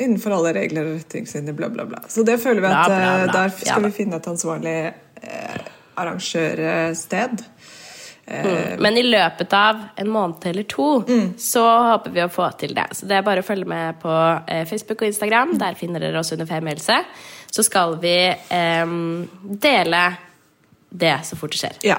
Innenfor 0.00 0.32
alle 0.32 0.54
regler 0.56 0.86
og 0.86 1.00
retningslinjer, 1.00 1.56
bla, 1.56 1.68
bla, 1.72 1.84
bla. 1.88 2.04
Så 2.08 2.22
det 2.24 2.38
føler 2.40 2.62
vi 2.62 2.70
at 2.70 2.86
bla, 2.86 2.96
bla, 2.96 3.24
bla. 3.24 3.32
der 3.34 3.54
skal 3.56 3.82
ja, 3.82 3.88
vi 3.88 3.92
finne 3.98 4.20
et 4.20 4.28
ansvarlig 4.30 4.76
eh, 5.20 5.58
arrangørsted. 6.00 7.42
Eh, 8.26 8.76
Men 8.78 8.96
i 8.96 9.02
løpet 9.02 9.52
av 9.52 9.80
en 9.96 10.08
måned 10.08 10.46
eller 10.46 10.62
to 10.68 11.02
Mm. 11.08 11.34
så 11.38 11.62
håper 11.92 12.10
vi 12.10 12.20
å 12.20 12.28
få 12.30 12.50
til 12.58 12.74
det. 12.74 12.86
Så 12.92 13.06
det 13.06 13.16
er 13.16 13.22
bare 13.22 13.40
å 13.42 13.46
følge 13.46 13.66
med 13.66 14.00
på 14.00 14.12
eh, 14.46 14.64
Facebook 14.64 15.02
og 15.02 15.08
Instagram. 15.08 15.58
Der 15.58 15.74
finner 15.74 16.00
dere 16.00 16.18
oss 16.20 16.32
under 16.32 16.46
Femihelse. 16.46 17.04
Så 17.50 17.64
skal 17.64 17.96
vi 17.98 18.34
em, 18.50 19.28
dele 19.42 20.16
det 20.90 21.16
så 21.24 21.36
fort 21.36 21.50
det 21.50 21.58
skjer. 21.58 21.76
Ja. 21.82 21.96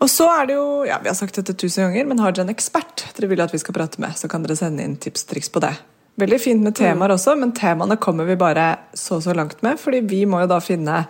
Og 0.00 0.08
så 0.08 0.28
er 0.30 0.46
det 0.46 0.54
jo, 0.54 0.84
ja, 0.86 0.98
Vi 1.02 1.08
har 1.08 1.14
sagt 1.18 1.34
dette 1.34 1.54
tusen 1.58 1.84
ganger, 1.88 2.06
men 2.06 2.18
har 2.22 2.32
dere 2.32 2.46
en 2.46 2.54
ekspert 2.54 3.04
dere 3.16 3.28
vil 3.28 3.40
at 3.42 3.52
vi 3.52 3.58
skal 3.58 3.74
prate 3.74 3.98
med, 4.00 4.14
så 4.16 4.28
kan 4.30 4.42
dere 4.42 4.56
sende 4.56 4.82
inn 4.84 4.96
tips 4.96 5.24
og 5.26 5.32
triks 5.34 5.50
på 5.52 5.60
det. 5.60 5.74
Veldig 6.20 6.38
fint 6.40 6.62
med 6.62 6.74
temaer 6.76 7.10
også, 7.14 7.34
men 7.38 7.52
temaene 7.52 7.96
kommer 7.98 8.24
vi 8.28 8.36
bare 8.36 8.76
så 8.94 9.20
så 9.22 9.34
langt 9.34 9.62
med. 9.62 9.78
fordi 9.78 10.00
vi 10.00 10.24
må 10.26 10.40
jo 10.40 10.46
da 10.46 10.58
finne 10.60 10.96
eh, 10.98 11.04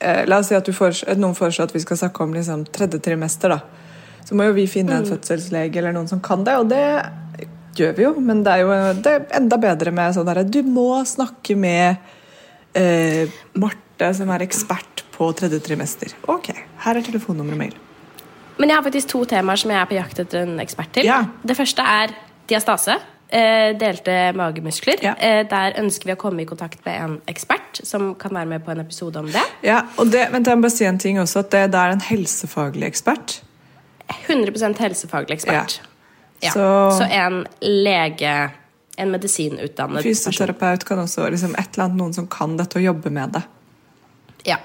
La 0.00 0.38
oss 0.38 0.50
si 0.50 0.54
at 0.54 0.66
du 0.66 0.70
at 0.72 1.18
noen 1.18 1.34
foreslår 1.34 1.68
at 1.68 1.74
vi 1.74 1.82
skal 1.82 1.98
snakke 1.98 2.22
om 2.22 2.34
liksom, 2.36 2.64
tredje 2.70 3.00
trimester. 3.02 3.50
da. 3.50 3.60
Så 4.28 4.36
må 4.36 4.44
jo 4.46 4.54
vi 4.54 4.66
finne 4.70 5.00
en 5.00 5.08
fødselslege 5.08 5.80
eller 5.80 5.94
noen 5.96 6.08
som 6.10 6.20
kan 6.20 6.44
det, 6.44 6.54
og 6.60 6.68
det 6.70 6.84
gjør 7.78 7.96
vi 7.96 8.04
jo. 8.04 8.12
Men 8.20 8.44
det 8.46 8.54
er 8.54 8.62
jo 8.62 8.78
det 9.02 9.14
er 9.14 9.26
enda 9.40 9.58
bedre 9.62 9.94
med 9.94 10.14
sånn 10.14 10.28
derre 10.28 10.44
Du 10.46 10.60
må 10.66 10.90
snakke 11.08 11.56
med 11.58 11.96
eh, 12.78 13.38
Marte, 13.58 14.12
som 14.14 14.30
er 14.34 14.44
ekspert 14.46 15.04
på 15.14 15.30
tredje 15.38 15.58
trimester. 15.64 16.14
Ok, 16.30 16.52
her 16.84 16.98
er 16.98 17.06
telefonnummer 17.06 17.56
og 17.56 17.62
mail. 17.64 17.76
Men 18.58 18.70
jeg 18.70 18.78
har 18.78 18.86
faktisk 18.86 19.12
to 19.12 19.22
temaer 19.30 19.60
som 19.60 19.70
jeg 19.72 19.80
er 19.80 19.88
på 19.90 19.96
jakt 19.98 20.22
etter 20.22 20.44
en 20.44 20.58
ekspert 20.62 20.92
til. 20.94 21.06
Ja. 21.06 21.22
Det 21.46 21.56
første 21.58 21.82
er 21.82 22.14
diastase. 22.50 22.98
Eh, 23.28 23.74
delte 23.76 24.32
magemuskler. 24.32 25.02
Ja. 25.04 25.12
Eh, 25.20 25.42
der 25.48 25.74
ønsker 25.82 26.08
vi 26.08 26.14
å 26.14 26.20
komme 26.20 26.42
i 26.42 26.46
kontakt 26.48 26.80
med 26.86 26.94
en 26.96 27.16
ekspert 27.28 27.82
som 27.84 28.14
kan 28.16 28.32
være 28.32 28.48
med 28.54 28.64
på 28.64 28.72
en 28.72 28.80
episode 28.80 29.20
om 29.20 29.28
det. 29.32 29.42
Ja, 29.66 29.82
og 30.00 30.08
det, 30.14 30.30
vent, 30.32 30.48
jeg 30.48 30.56
må 30.56 30.64
bare 30.64 30.72
si 30.72 30.86
en 30.88 31.00
ting 31.02 31.20
også, 31.20 31.42
at 31.44 31.50
det, 31.52 31.66
det 31.74 31.82
er 31.82 31.92
en 31.92 32.06
helsefaglig 32.06 32.88
ekspert. 32.88 33.42
100% 34.30 34.80
helsefaglig 34.80 35.36
ekspert. 35.36 35.80
Ja. 36.40 36.54
Så... 36.54 36.64
Så- 37.02 37.10
en 37.12 37.42
lege, 37.60 38.50
en 38.96 39.12
medisinutdannet. 39.12 40.02
Fysioterapeut 40.08 40.88
kan 40.88 41.04
også 41.04 41.28
liksom 41.28 41.52
et 41.58 41.68
eller 41.74 41.90
annet, 41.90 42.00
noen 42.00 42.16
som 42.16 42.30
kan 42.32 42.56
dette 42.56 42.80
og 42.80 42.88
jobbe 42.88 43.12
med 43.12 43.36
det. 43.36 43.44
Ja. 44.48 44.56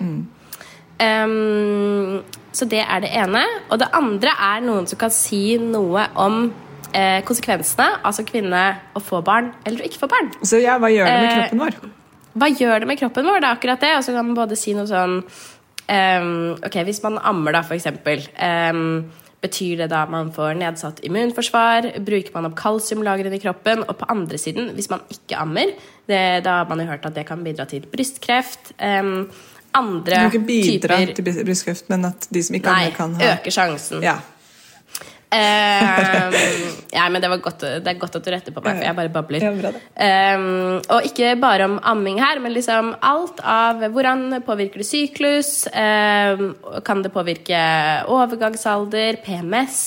Ehm, 1.03 2.21
så 2.55 2.65
det 2.69 2.85
er 2.85 3.03
det 3.03 3.11
ene. 3.11 3.43
Og 3.69 3.79
det 3.81 3.91
andre 3.91 4.35
er 4.39 4.63
noen 4.63 4.87
som 4.87 4.99
kan 5.01 5.11
si 5.11 5.57
noe 5.59 6.07
om 6.15 6.45
eh, 6.93 7.19
konsekvensene, 7.27 7.89
altså 8.05 8.25
kvinne 8.27 8.61
å 8.95 9.01
få 9.03 9.23
barn 9.25 9.51
eller 9.65 9.83
å 9.83 9.89
ikke 9.89 10.03
få 10.05 10.09
barn. 10.11 10.31
Så 10.45 10.61
ja, 10.61 10.77
hva 10.81 10.91
gjør 10.93 11.09
det 11.09 11.17
med 11.19 11.31
Eh, 11.31 11.35
kroppen 11.41 11.65
vår? 11.65 11.91
Hva 12.33 12.49
gjør 12.49 12.79
det 12.79 12.87
med 12.89 12.99
kroppen 13.01 13.27
vår? 13.29 13.41
Det 13.41 13.49
er 13.49 13.57
akkurat 13.57 13.83
det. 13.83 13.91
Og 13.97 14.05
så 14.05 14.15
kan 14.15 14.25
man 14.25 14.37
både 14.37 14.57
si 14.57 14.73
noe 14.73 14.89
sånn 14.89 15.19
um, 15.21 16.31
Ok, 16.65 16.79
hvis 16.87 17.03
man 17.03 17.19
ammer, 17.21 17.53
da, 17.53 17.61
for 17.67 17.77
eksempel. 17.77 18.23
ehm, 18.35 19.03
betyr 19.43 19.83
det 19.83 19.89
da 19.91 20.05
man 20.07 20.31
får 20.31 20.55
nedsatt 20.55 21.01
immunforsvar? 21.03 21.89
Bruker 21.99 22.31
man 22.33 22.47
opp 22.47 22.55
kalsiumlagrene 22.55 23.35
i 23.35 23.43
kroppen? 23.43 23.83
Og 23.83 23.97
på 23.99 24.07
andre 24.09 24.39
siden, 24.39 24.71
hvis 24.77 24.89
man 24.89 25.03
ikke 25.11 25.37
ammer, 25.37 25.73
det, 26.07 26.21
da 26.45 26.61
har 26.61 26.69
man 26.69 26.79
jo 26.79 26.87
hørt 26.87 27.05
at 27.05 27.15
det 27.17 27.25
kan 27.27 27.43
bidra 27.43 27.65
til 27.69 27.83
brystkreft. 27.91 28.71
Du 28.79 29.27
andre 29.73 30.15
kan 30.15 30.29
ikke 30.31 30.45
bidra 30.45 30.99
typer 31.01 31.33
til 31.33 31.45
brystkreft, 31.45 31.89
men 31.89 32.05
at 32.05 32.27
de 32.29 32.43
som 32.45 32.55
ikke 32.55 32.69
Nei, 32.69 32.85
ammer, 32.85 32.95
kan 32.95 33.15
ha 33.19 33.33
øker 33.33 33.55
sjansen. 33.55 34.03
Ja. 34.05 34.19
Ehm, 35.33 36.35
ja, 36.91 37.07
men 37.09 37.21
det, 37.21 37.29
var 37.31 37.41
godt, 37.41 37.65
det 37.83 37.89
er 37.89 37.99
godt 37.99 38.17
at 38.19 38.25
du 38.25 38.31
retter 38.33 38.53
på 38.53 38.61
meg, 38.63 38.77
for 38.77 38.85
jeg 38.85 38.97
bare 38.97 39.13
babler. 39.13 39.79
Ehm, 40.05 40.79
og 40.93 41.07
ikke 41.07 41.33
bare 41.41 41.67
om 41.69 41.79
amming 41.93 42.19
her, 42.21 42.41
men 42.43 42.53
liksom 42.53 42.93
alt 43.01 43.41
av 43.41 43.81
hvordan 43.93 44.39
påvirker 44.45 44.83
det 44.83 44.87
syklus? 44.87 45.51
ehm, 45.73 46.53
kan 46.85 47.01
det 47.03 47.13
påvirke 47.13 47.63
overgangsalder? 48.13 49.19
PMS? 49.23 49.81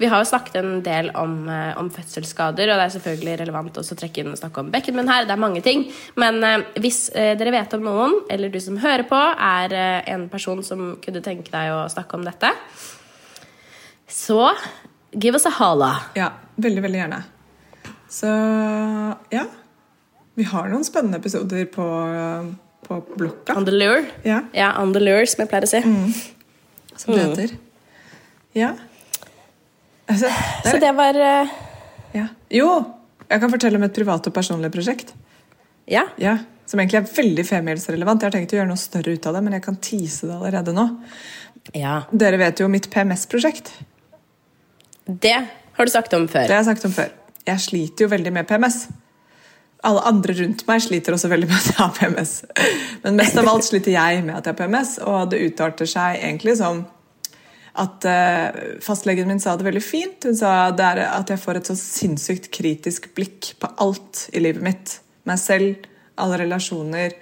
vi 0.00 0.08
har 0.08 0.22
jo 0.22 0.28
snakket 0.28 0.56
en 0.60 0.80
del 0.84 1.10
om, 1.18 1.48
eh, 1.48 1.78
om 1.78 1.90
fødselsskader, 1.92 2.70
og 2.70 2.78
det 2.78 2.86
er 2.86 2.94
selvfølgelig 2.96 3.38
relevant 3.40 3.80
også 3.80 3.96
å 3.96 4.00
trekke 4.00 4.22
inn 4.22 4.32
og 4.32 4.40
snakke 4.40 4.62
om 4.62 4.70
bekkenmunn 4.72 5.10
her. 5.10 5.26
Det 5.28 5.34
er 5.34 5.42
mange 5.42 5.62
ting. 5.64 5.86
Men 6.20 6.42
eh, 6.44 6.64
hvis 6.82 7.08
eh, 7.14 7.32
dere 7.38 7.54
vet 7.54 7.76
om 7.76 7.84
noen, 7.86 8.16
eller 8.30 8.52
du 8.52 8.60
som 8.62 8.78
hører 8.80 9.06
på, 9.08 9.20
er 9.20 9.76
en 10.10 10.28
person 10.32 10.62
som 10.66 10.96
kunne 11.02 11.22
tenke 11.24 11.52
deg 11.52 11.74
å 11.74 11.84
snakke 11.92 12.18
om 12.18 12.26
dette, 12.26 12.52
så 14.10 14.50
give 15.12 15.38
us 15.38 15.46
a 15.46 15.52
hala. 15.60 15.94
ja. 16.18 16.32
Veldig, 16.60 16.82
veldig 16.84 16.98
gjerne. 17.00 17.18
Så 18.12 18.28
ja. 19.32 19.46
Vi 20.36 20.44
har 20.50 20.66
noen 20.68 20.84
spennende 20.84 21.16
episoder 21.22 21.64
på, 21.72 21.86
på 22.84 22.98
blokka. 23.16 23.54
On 23.56 23.64
the 23.64 23.72
lure. 23.72 24.02
Ja, 24.26 24.42
Ja, 24.52 24.74
on 24.82 24.92
the 24.92 25.00
lure, 25.00 25.24
som 25.30 25.40
jeg 25.44 25.48
pleier 25.48 25.64
å 25.64 25.70
si. 25.70 25.80
som 27.00 27.14
det 27.16 27.22
heter. 27.24 27.54
Ja. 28.58 28.74
Altså, 30.10 30.28
Så 30.66 30.76
det 30.82 30.92
var 30.98 31.16
uh... 31.16 31.50
ja. 32.12 32.26
Jo! 32.50 32.70
Jeg 33.30 33.40
kan 33.40 33.52
fortelle 33.52 33.78
om 33.78 33.84
et 33.86 33.94
privat 33.94 34.26
og 34.26 34.34
personlig 34.34 34.72
prosjekt. 34.74 35.14
Ja. 35.88 36.04
Ja, 36.20 36.38
Som 36.66 36.80
egentlig 36.82 37.00
er 37.00 37.12
veldig 37.14 37.44
femielsrelevant. 37.46 38.20
Jeg 38.20 38.28
har 38.30 38.36
tenkt 38.36 38.52
å 38.52 38.58
gjøre 38.60 38.70
noe 38.74 38.80
større 38.80 39.14
ut 39.14 39.26
av 39.30 39.38
det, 39.38 39.42
men 39.46 39.56
jeg 39.56 39.64
kan 39.64 39.78
tease 39.80 40.28
det 40.28 40.36
allerede 40.36 40.74
nå. 40.76 40.90
ja. 41.78 42.02
Dere 42.12 42.36
vet 42.42 42.60
jo 42.60 42.68
mitt 42.68 42.90
PMS-prosjekt. 42.92 43.72
Det 45.20 45.36
har 45.76 45.86
du 45.86 45.92
sagt 45.92 46.14
om 46.16 46.28
før. 46.28 46.46
Det 46.46 46.54
har 46.54 46.62
jeg 46.62 46.70
sagt 46.72 46.86
om 46.88 46.94
før. 46.94 47.12
Jeg 47.48 47.64
sliter 47.64 48.06
jo 48.06 48.10
veldig 48.12 48.32
med 48.36 48.48
PMS. 48.48 48.84
Alle 49.88 50.02
andre 50.10 50.34
rundt 50.42 50.66
meg 50.68 50.82
sliter 50.84 51.16
også 51.16 51.30
veldig 51.32 51.48
med 51.48 51.56
at 51.56 51.68
jeg 51.70 51.78
har 51.80 51.92
PMS. 51.96 52.32
Men 53.04 53.20
mest 53.20 53.38
av 53.40 53.48
alt 53.48 53.66
sliter 53.66 53.94
jeg 53.96 54.24
med 54.26 54.36
at 54.36 54.46
jeg 54.46 54.52
har 54.52 54.58
PMS, 54.60 54.96
og 55.08 55.30
det 55.32 55.40
utarter 55.48 55.88
seg 55.88 56.20
egentlig 56.20 56.58
som 56.60 56.84
at 57.80 58.04
eh, 58.04 58.60
Fastlegen 58.82 59.28
min 59.30 59.40
sa 59.40 59.54
det 59.56 59.66
veldig 59.68 59.82
fint. 59.84 60.26
Hun 60.26 60.36
sa 60.36 60.70
at 60.74 61.30
jeg 61.30 61.40
får 61.40 61.60
et 61.60 61.70
så 61.70 61.76
sinnssykt 61.78 62.50
kritisk 62.52 63.08
blikk 63.16 63.54
på 63.62 63.70
alt 63.80 64.26
i 64.34 64.42
livet 64.42 64.64
mitt. 64.64 64.98
Meg 65.28 65.40
selv, 65.40 65.86
alle 66.20 66.42
relasjoner, 66.42 67.14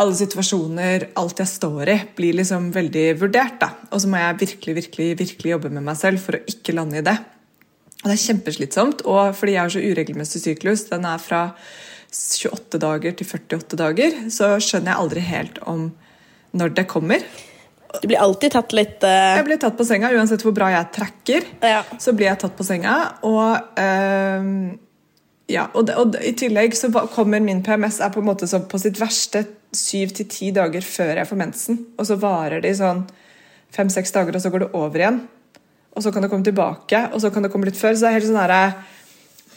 alle 0.00 0.16
situasjoner, 0.16 1.08
alt 1.20 1.42
jeg 1.42 1.50
står 1.50 1.90
i, 1.92 1.98
blir 2.16 2.38
liksom 2.38 2.70
veldig 2.74 3.04
vurdert. 3.20 3.58
da. 3.60 3.68
Og 3.92 4.00
så 4.02 4.08
må 4.10 4.20
jeg 4.20 4.38
virkelig, 4.46 4.74
virkelig, 4.80 5.08
virkelig 5.20 5.52
jobbe 5.54 5.70
med 5.74 5.84
meg 5.86 5.98
selv 6.00 6.22
for 6.24 6.38
å 6.38 6.42
ikke 6.48 6.74
lande 6.76 7.00
i 7.02 7.04
det. 7.06 7.16
Og 8.00 8.08
det 8.08 8.14
er 8.16 8.22
kjempeslitsomt, 8.24 9.02
og 9.04 9.34
fordi 9.36 9.58
jeg 9.58 9.60
har 9.60 9.72
så 9.74 9.82
uregelmessig 9.84 10.40
syklus, 10.46 10.86
den 10.88 11.04
er 11.04 11.20
fra 11.20 11.42
28 12.10 12.80
dager 12.80 13.12
til 13.18 13.28
48 13.28 13.76
dager, 13.78 14.16
så 14.32 14.54
skjønner 14.62 14.94
jeg 14.94 15.02
aldri 15.04 15.24
helt 15.28 15.60
om 15.68 15.84
når 16.56 16.72
det 16.80 16.86
kommer. 16.90 17.22
Du 18.00 18.06
blir 18.08 18.22
alltid 18.22 18.54
tatt 18.54 18.72
litt 18.74 19.04
uh... 19.04 19.36
Jeg 19.36 19.44
blir 19.46 19.60
tatt 19.60 19.76
på 19.78 19.84
senga, 19.86 20.10
uansett 20.16 20.42
hvor 20.46 20.54
bra 20.56 20.70
jeg 20.72 20.88
tracker, 20.96 21.46
Ja. 21.66 21.82
så 22.00 22.14
blir 22.16 22.30
jeg 22.30 22.40
tatt 22.40 22.56
på 22.56 22.66
senga, 22.66 22.96
og 23.26 23.76
uh, 23.76 24.50
ja, 25.50 25.68
og, 25.74 25.84
det, 25.90 25.96
og 26.00 26.12
det- 26.14 26.24
i 26.30 26.34
tillegg 26.38 26.74
så 26.78 26.88
kommer 27.12 27.42
min 27.42 27.60
PMS 27.66 28.00
er 28.00 28.12
på 28.14 28.22
en 28.22 28.28
måte 28.30 28.48
sånn 28.48 28.68
på 28.70 28.78
sitt 28.80 28.96
verste 29.02 29.44
syv 29.76 30.14
til 30.16 30.26
ti 30.30 30.50
dager 30.54 30.84
før 30.86 31.16
jeg 31.20 31.28
får 31.30 31.36
mensen. 31.40 31.78
Og 31.98 32.06
så 32.08 32.18
varer 32.20 32.62
det 32.62 32.72
i 32.74 32.78
sånn 32.80 33.04
fem-seks 33.74 34.12
dager, 34.12 34.34
og 34.34 34.42
så 34.42 34.50
går 34.50 34.64
det 34.66 34.72
over 34.74 34.98
igjen. 34.98 35.20
Og 35.96 36.02
så 36.02 36.12
kan 36.12 36.22
det 36.22 36.30
komme 36.30 36.46
tilbake, 36.46 37.04
og 37.14 37.20
så 37.22 37.30
kan 37.32 37.42
det 37.42 37.52
komme 37.52 37.68
litt 37.68 37.78
før. 37.78 37.94
Så 37.94 38.06
det 38.06 38.10
er 38.10 38.18
helt 38.18 38.30
sånn 38.30 38.40
herre 38.42 38.64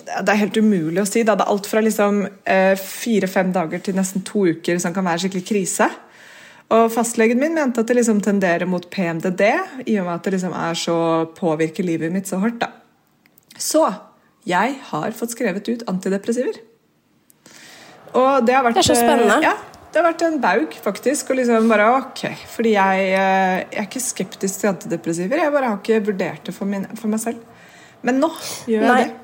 det 0.04 0.34
er 0.34 0.40
helt 0.42 0.58
umulig 0.60 1.00
å 1.00 1.08
si. 1.08 1.22
Da. 1.24 1.36
Det 1.38 1.46
er 1.46 1.52
alt 1.54 1.68
fra 1.70 1.80
liksom, 1.80 2.28
eh, 2.46 2.74
fire-fem 2.76 3.54
dager 3.56 3.80
til 3.80 3.96
nesten 3.96 4.24
to 4.26 4.46
uker 4.52 4.80
som 4.82 4.94
kan 4.94 5.06
være 5.06 5.24
skikkelig 5.24 5.46
krise. 5.48 5.88
Og 6.74 6.90
fastlegen 6.92 7.40
min 7.40 7.54
mente 7.54 7.80
at 7.80 7.88
det 7.88 7.96
liksom 7.96 8.22
tenderer 8.22 8.68
mot 8.68 8.90
PMDD, 8.90 9.42
i 9.88 9.98
og 10.00 10.06
med 10.08 10.16
at 10.16 10.24
det 10.24 10.34
liksom 10.34 10.54
er 10.54 10.74
så 10.74 10.98
påvirker 11.38 11.86
livet 11.86 12.12
mitt 12.12 12.26
så 12.28 12.40
hardt. 12.42 12.60
da. 12.60 12.68
Så 13.58 13.86
jeg 14.46 14.76
har 14.90 15.12
fått 15.12 15.36
skrevet 15.38 15.70
ut 15.70 15.84
antidepressiver. 15.88 16.58
Og 18.14 18.46
det 18.46 18.56
har 18.56 18.64
vært 18.64 18.76
Det 18.76 18.90
er 18.90 18.94
så 18.94 19.00
spennende. 19.00 19.38
eh, 19.38 19.42
Ja, 19.42 19.54
det 19.94 20.02
har 20.02 20.08
vært 20.08 20.24
en 20.26 20.40
baug, 20.42 20.78
faktisk. 20.82 21.30
Og 21.30 21.38
liksom 21.38 21.68
bare 21.70 21.90
ok. 22.00 22.24
Fordi 22.50 22.72
jeg, 22.74 23.10
eh, 23.14 23.58
jeg 23.62 23.82
er 23.84 23.86
ikke 23.86 24.02
skeptisk 24.02 24.64
til 24.64 24.72
antidepressiver. 24.72 25.44
Jeg 25.44 25.54
bare 25.54 25.70
har 25.70 25.78
ikke 25.78 26.00
vurdert 26.08 26.48
det 26.48 26.56
for, 26.56 26.70
min, 26.70 26.88
for 26.98 27.12
meg 27.14 27.22
selv. 27.22 27.44
Men 28.02 28.18
nå 28.24 28.32
gjør 28.68 28.88
jeg 28.88 29.04
det. 29.04 29.20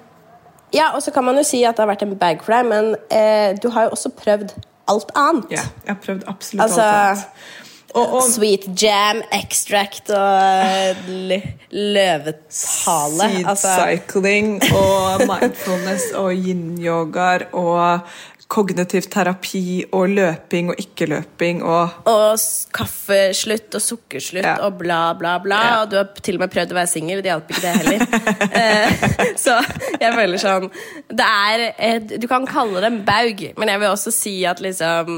Ja, 0.78 0.92
og 0.94 1.02
så 1.02 1.12
kan 1.12 1.26
man 1.26 1.40
jo 1.40 1.44
si 1.48 1.64
at 1.66 1.78
det 1.78 1.82
har 1.82 1.90
vært 1.90 2.06
en 2.06 2.14
bag 2.22 2.44
for 2.46 2.54
deg, 2.54 2.68
men 2.70 2.92
eh, 3.10 3.56
du 3.58 3.72
har 3.74 3.88
jo 3.88 3.96
også 3.98 4.12
prøvd 4.14 4.54
alt 4.90 5.10
annet. 5.18 5.50
Ja, 5.58 5.66
jeg 5.86 5.96
har 5.96 6.00
prøvd 6.06 6.30
absolutt 6.30 6.64
Altså, 6.68 6.86
alt 6.86 7.18
annet. 7.18 7.58
Og, 7.98 8.14
og 8.20 8.26
Sweet 8.30 8.68
jam, 8.78 9.24
extract 9.34 10.12
og 10.14 11.00
løvetale. 11.74 12.44
seed 12.54 13.48
Altså, 13.50 13.72
cycling 13.82 14.60
og 14.78 15.24
mindfulness 15.26 16.12
og 16.14 16.30
yin-yogaer 16.38 17.48
og 17.58 18.06
kognitiv 18.50 19.06
terapi 19.14 19.60
og 19.94 20.10
løping 20.10 20.72
og 20.74 20.80
ikke-løping 20.82 21.60
og 21.62 22.08
og 22.10 22.40
kaffeslutt 22.74 23.76
og 23.78 23.84
sukkerslutt 23.86 24.46
Ja. 24.48 24.56
og 24.66 24.80
bla, 24.80 25.14
bla, 25.14 25.36
bla. 25.44 25.60
Ja. 25.68 25.76
Og 25.84 25.92
du 25.92 25.98
har 26.00 26.08
til 26.26 26.40
og 26.40 26.42
med 26.42 26.54
prøvd 26.56 26.74
å 26.74 26.78
være 26.80 26.90
singel. 26.90 27.22
Det 27.22 27.30
hjalp 27.30 27.52
ikke, 27.54 27.62
det 27.62 27.76
heller. 27.78 28.08
Eh, 28.60 29.04
så 29.38 29.54
jeg 30.02 30.10
føler 30.16 30.40
sånn 30.42 30.66
Det 31.14 31.26
er 31.26 31.62
eh, 31.78 32.00
Du 32.20 32.26
kan 32.28 32.48
kalle 32.50 32.82
det 32.82 32.90
en 32.90 32.98
baug, 33.06 33.44
men 33.62 33.70
jeg 33.72 33.80
vil 33.84 33.92
også 33.94 34.12
si 34.16 34.34
at 34.50 34.60
liksom 34.66 35.12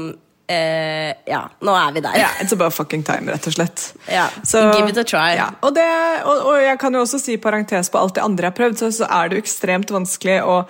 eh, 0.52 1.10
Ja, 1.32 1.40
nå 1.64 1.74
er 1.78 1.94
vi 1.96 2.02
der. 2.04 2.18
Ja, 2.20 2.28
it's 2.44 2.52
about 2.52 2.76
fucking 2.76 3.02
time, 3.08 3.32
rett 3.32 3.46
og 3.48 3.56
slett. 3.56 3.86
Ja, 4.12 4.28
give 4.76 4.90
it 4.92 5.00
a 5.00 5.04
try. 5.08 5.30
Ja, 5.40 5.48
og, 5.64 5.72
det, 5.78 5.88
og, 6.28 6.44
og 6.52 6.60
jeg 6.62 6.78
kan 6.82 6.94
jo 6.94 7.06
også 7.06 7.18
si 7.22 7.38
parentes 7.40 7.88
på 7.90 7.98
alt 8.02 8.18
det 8.20 8.24
andre 8.26 8.50
jeg 8.50 8.52
har 8.52 8.58
prøvd, 8.60 8.82
så, 8.84 8.92
så 9.00 9.08
er 9.08 9.30
det 9.32 9.40
jo 9.40 9.46
ekstremt 9.46 9.94
vanskelig 9.94 10.42
å 10.44 10.66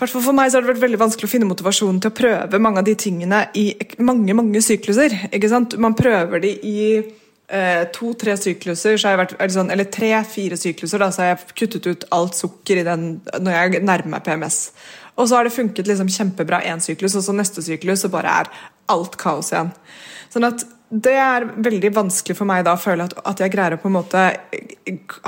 hvert 0.00 0.12
For 0.12 0.36
meg 0.36 0.50
så 0.50 0.58
har 0.58 0.64
det 0.64 0.72
vært 0.72 0.84
veldig 0.86 1.00
vanskelig 1.00 1.28
å 1.28 1.30
finne 1.30 1.48
motivasjonen 1.48 2.00
til 2.00 2.12
å 2.12 2.16
prøve 2.16 2.60
mange 2.62 2.80
av 2.82 2.86
de 2.88 2.96
tingene 2.98 3.42
i 3.58 3.66
mange 4.00 4.36
mange 4.36 4.62
sykluser. 4.64 5.16
ikke 5.30 5.50
sant? 5.52 5.76
Man 5.76 5.96
prøver 5.98 6.40
de 6.40 6.54
i 6.66 6.80
eh, 6.96 7.82
to-tre 7.92 8.36
sykluser, 8.40 8.96
så 8.96 9.08
har 9.08 9.16
jeg 9.16 9.22
vært, 9.24 9.36
eller, 9.38 9.54
sånn, 9.56 9.74
eller 9.74 9.90
tre-fire 9.92 10.58
sykluser, 10.60 11.02
da, 11.02 11.10
så 11.12 11.24
har 11.24 11.32
jeg 11.32 11.54
kuttet 11.62 11.90
ut 11.90 12.08
alt 12.16 12.38
sukker 12.38 12.80
i 12.80 12.86
den 12.86 13.06
når 13.36 13.56
jeg 13.56 13.84
nærmer 13.84 14.16
meg 14.16 14.26
PMS. 14.26 14.60
Og 15.20 15.28
så 15.28 15.36
har 15.36 15.46
det 15.46 15.54
funket 15.54 15.90
liksom 15.90 16.08
kjempebra 16.12 16.62
én 16.70 16.80
syklus, 16.82 17.18
og 17.18 17.26
så 17.26 17.36
neste 17.36 17.64
syklus 17.64 18.06
så 18.06 18.12
bare 18.12 18.36
er 18.42 18.52
alt 18.90 19.18
kaos 19.20 19.52
igjen. 19.52 19.74
Sånn 20.32 20.48
at 20.48 20.64
det 20.90 21.12
er 21.14 21.44
veldig 21.62 21.92
vanskelig 21.94 22.34
for 22.34 22.50
meg 22.50 22.64
da 22.66 22.72
å 22.74 22.80
føle 22.80 23.04
at, 23.06 23.12
at 23.22 23.40
jeg 23.42 23.52
greier 23.52 23.76
å 23.76 23.78
på 23.78 23.86
en 23.86 23.94
måte 23.94 24.22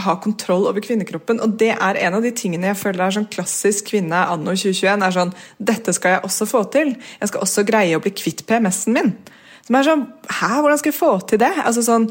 ha 0.03 0.15
kontroll 0.23 0.67
over 0.67 0.83
kvinnekroppen. 0.83 1.39
Og 1.45 1.55
det 1.61 1.71
er 1.77 2.01
en 2.03 2.17
av 2.19 2.27
de 2.27 2.33
tingene 2.35 2.73
jeg 2.73 2.81
føler 2.81 3.05
er 3.07 3.15
sånn 3.15 3.29
klassisk 3.31 3.93
kvinne 3.93 4.25
anno 4.33 4.57
2021. 4.59 5.07
er 5.07 5.15
sånn, 5.15 5.31
Dette 5.63 5.95
skal 5.95 6.17
jeg 6.17 6.25
også 6.27 6.49
få 6.51 6.65
til. 6.75 6.97
Jeg 7.21 7.31
skal 7.31 7.47
også 7.47 7.67
greie 7.69 7.95
å 7.95 8.03
bli 8.03 8.11
kvitt 8.11 8.43
PMS-en 8.49 8.99
min. 8.99 9.15
Som 9.63 9.79
er 9.79 9.87
sånn 9.87 10.07
Hæ, 10.41 10.51
hvordan 10.57 10.83
skal 10.83 10.91
jeg 10.91 10.99
få 10.99 11.13
til 11.31 11.43
det? 11.45 11.53
Altså 11.63 11.87
sånn, 11.87 12.11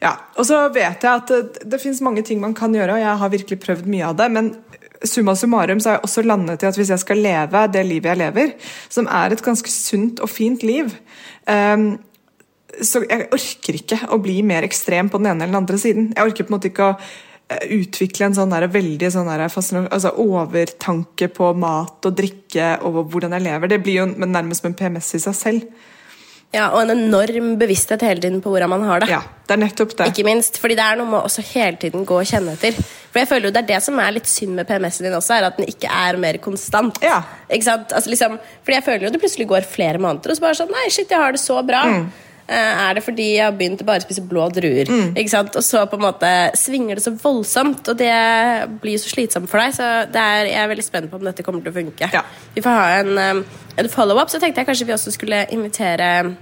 ja, 0.00 0.14
Og 0.40 0.48
så 0.48 0.62
vet 0.72 1.04
jeg 1.04 1.12
at 1.12 1.34
det, 1.34 1.68
det 1.68 1.82
finnes 1.82 2.00
mange 2.04 2.24
ting 2.24 2.40
man 2.40 2.56
kan 2.56 2.72
gjøre, 2.72 2.96
og 2.96 3.04
jeg 3.04 3.20
har 3.20 3.36
virkelig 3.36 3.60
prøvd 3.60 3.92
mye 3.92 4.08
av 4.08 4.16
det. 4.22 4.32
men 4.32 4.54
summa 5.04 5.34
summarum 5.36 5.80
så 5.80 5.90
har 5.90 5.98
jeg 5.98 6.06
også 6.06 6.22
landet 6.24 6.62
i 6.64 6.66
at 6.70 6.76
hvis 6.78 6.88
jeg 6.94 7.02
skal 7.02 7.18
leve 7.20 7.66
det 7.68 7.82
livet 7.84 8.14
jeg 8.14 8.20
lever, 8.22 8.52
som 8.88 9.04
er 9.12 9.34
et 9.34 9.42
ganske 9.44 9.68
sunt 9.70 10.22
og 10.24 10.30
fint 10.32 10.64
liv 10.64 10.88
ehm, 11.52 11.98
så 12.82 13.02
jeg 13.06 13.28
orker 13.32 13.78
ikke 13.78 14.00
å 14.12 14.18
bli 14.22 14.40
mer 14.46 14.66
ekstrem 14.66 15.10
på 15.12 15.20
den 15.20 15.30
ene 15.30 15.44
eller 15.44 15.54
den 15.54 15.62
andre 15.62 15.80
siden. 15.80 16.10
Jeg 16.16 16.32
orker 16.32 16.46
på 16.46 16.52
en 16.52 16.56
måte 16.56 16.70
ikke 16.70 16.90
å 16.90 16.94
eh, 16.98 17.66
utvikle 17.78 18.28
en 18.28 18.36
sånn 18.36 18.52
der, 18.52 18.68
veldig 18.72 19.10
sånn 19.14 19.30
der, 19.30 19.46
altså 19.46 20.14
overtanke 20.22 21.30
på 21.32 21.52
mat 21.56 22.08
og 22.08 22.16
drikke 22.18 22.76
og 22.86 23.04
hvordan 23.12 23.36
jeg 23.38 23.46
lever. 23.48 23.72
Det 23.72 23.82
blir 23.84 24.00
jo 24.02 24.08
nærmest 24.26 24.64
som 24.64 24.72
en 24.72 24.78
PMS 24.78 25.14
i 25.16 25.22
seg 25.28 25.38
selv. 25.38 25.84
Ja, 26.54 26.68
og 26.70 26.84
en 26.84 26.92
enorm 26.94 27.56
bevissthet 27.58 28.04
hele 28.06 28.22
tiden 28.22 28.38
på 28.40 28.52
hvordan 28.52 28.70
man 28.70 28.84
har 28.86 29.02
det. 29.02 29.08
Ja, 29.10 29.18
det 29.48 29.56
er 29.56 29.60
nettopp 29.60 29.96
det. 29.98 30.06
Ikke 30.12 30.24
minst, 30.28 30.60
fordi 30.62 30.76
det 30.78 30.84
er 30.84 30.98
noe 31.00 31.08
med 31.10 31.18
å 31.18 31.26
også 31.26 31.42
hele 31.50 31.76
tiden 31.82 32.06
gå 32.06 32.20
og 32.20 32.28
kjenne 32.28 32.54
etter. 32.54 32.76
For 33.10 33.20
jeg 33.20 33.28
føler 33.32 33.48
jo 33.48 33.54
Det 33.56 33.62
er 33.64 33.70
det 33.72 33.80
som 33.84 33.98
er 34.00 34.14
litt 34.14 34.30
synd 34.30 34.54
med 34.56 34.68
PMS-en 34.68 35.08
din 35.08 35.16
også, 35.18 35.34
er 35.36 35.48
at 35.48 35.58
den 35.58 35.68
ikke 35.72 35.90
er 35.90 36.20
mer 36.22 36.38
konstant. 36.44 37.00
Ja. 37.04 37.18
Ikke 37.50 37.66
sant? 37.66 37.92
Altså, 37.92 38.12
liksom, 38.12 38.38
fordi 38.62 38.78
jeg 38.78 38.86
føler 38.86 39.08
jo 39.08 39.12
det 39.12 39.22
plutselig 39.24 39.48
går 39.50 39.66
flere 39.68 40.00
måneder, 40.02 40.32
og 40.32 40.38
så 40.38 40.46
bare 40.46 40.60
sånn 40.60 40.72
Nei, 40.76 40.86
shit, 40.94 41.10
jeg 41.10 41.20
har 41.20 41.34
det 41.34 41.42
så 41.42 41.58
bra. 41.66 41.82
Mm. 41.90 42.06
Eh, 42.46 42.80
er 42.86 42.94
det 42.94 43.02
fordi 43.02 43.24
jeg 43.34 43.42
har 43.42 43.54
begynt 43.58 43.80
å 43.82 43.86
bare 43.88 44.04
spise 44.04 44.22
blå 44.22 44.46
druer? 44.54 44.86
Ikke 45.18 45.32
sant? 45.32 45.56
Og 45.58 45.64
så 45.66 45.82
på 45.90 45.98
en 45.98 46.04
måte 46.06 46.32
svinger 46.58 46.98
det 46.98 47.02
så 47.02 47.12
voldsomt, 47.18 47.88
og 47.90 47.98
det 47.98 48.12
blir 48.82 49.00
så 49.02 49.10
slitsomt 49.10 49.50
for 49.50 49.62
deg. 49.62 49.74
Så 49.74 49.88
det 50.14 50.22
er, 50.22 50.50
jeg 50.52 50.60
er 50.62 50.70
veldig 50.70 50.86
spent 50.86 51.10
på 51.10 51.18
om 51.18 51.26
dette 51.26 51.46
kommer 51.46 51.64
til 51.64 51.74
å 51.74 51.78
funke. 51.80 52.10
Ja. 52.14 52.22
Vi 52.54 52.62
får 52.62 52.78
ha 52.78 52.84
en, 53.00 53.18
eh, 53.18 53.62
en 53.82 53.90
follow-up, 53.92 54.30
så 54.30 54.38
tenkte 54.42 54.62
jeg 54.62 54.70
kanskje 54.70 54.86
vi 54.86 54.94
også 54.96 55.14
skulle 55.14 55.46
invitere 55.50 56.36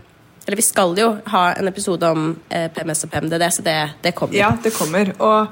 Eller 0.45 0.57
vi 0.61 0.62
skal 0.62 0.90
jo 0.99 1.07
ha 1.33 1.55
en 1.57 1.69
episode 1.71 2.05
om 2.05 2.35
eh, 2.53 2.67
PMS 2.69 3.07
og 3.07 3.11
PMDD, 3.14 3.45
så 3.49 3.62
det, 3.64 3.79
det 4.05 4.11
kommer. 4.14 4.37
Ja, 4.37 4.51
det 4.62 4.75
kommer. 4.77 5.14
Og 5.17 5.49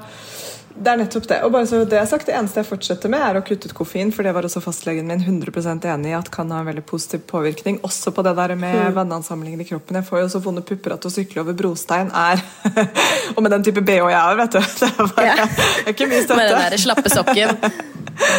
det 0.75 0.89
er 0.89 0.97
nettopp 0.97 1.27
det. 1.29 1.37
Og 1.45 1.51
bare 1.53 1.67
så 1.69 1.83
det 1.85 1.97
er 1.99 2.07
sagt, 2.09 2.25
det 2.27 2.33
eneste 2.37 2.61
jeg 2.61 2.67
fortsetter 2.69 3.11
med, 3.13 3.21
er 3.21 3.37
å 3.37 3.43
kutte 3.45 3.69
ut 3.69 3.75
koffein, 3.77 4.09
for 4.15 4.25
det 4.25 4.33
var 4.33 4.47
også 4.47 4.61
fastlegen 4.63 5.05
min 5.09 5.21
100% 5.21 5.85
enig 5.93 6.11
i 6.11 6.15
at 6.17 6.31
kan 6.33 6.49
ha 6.53 6.61
en 6.63 6.69
veldig 6.71 6.83
positiv 6.89 7.23
påvirkning. 7.29 7.77
Også 7.85 8.13
på 8.15 8.25
det 8.25 8.33
der 8.39 8.55
med 8.59 8.95
vannansamlinger 8.97 9.61
i 9.61 9.67
kroppen. 9.69 9.99
Jeg 10.01 10.07
får 10.09 10.23
jo 10.23 10.31
så 10.33 10.41
vonde 10.43 10.65
pupper 10.65 10.95
at 10.97 11.05
å 11.05 11.13
sykle 11.13 11.43
over 11.45 11.57
brostein 11.57 12.09
er 12.09 12.41
Og 13.35 13.41
med 13.45 13.53
den 13.53 13.63
type 13.69 13.83
BH 13.85 14.01
jeg 14.01 14.17
har, 14.17 14.35
vet 14.41 14.57
du. 14.57 14.59
Det 14.83 14.89
er, 14.89 15.13
bare, 15.13 15.29
Ja. 15.29 15.45
det 15.45 15.85
er 15.85 15.93
ikke 15.95 16.09
mye 16.09 16.23
støtte. 16.25 16.41
Med 16.41 16.51
den 16.51 16.65
der 16.73 16.83
slappe 16.87 17.13
sokken 17.13 17.57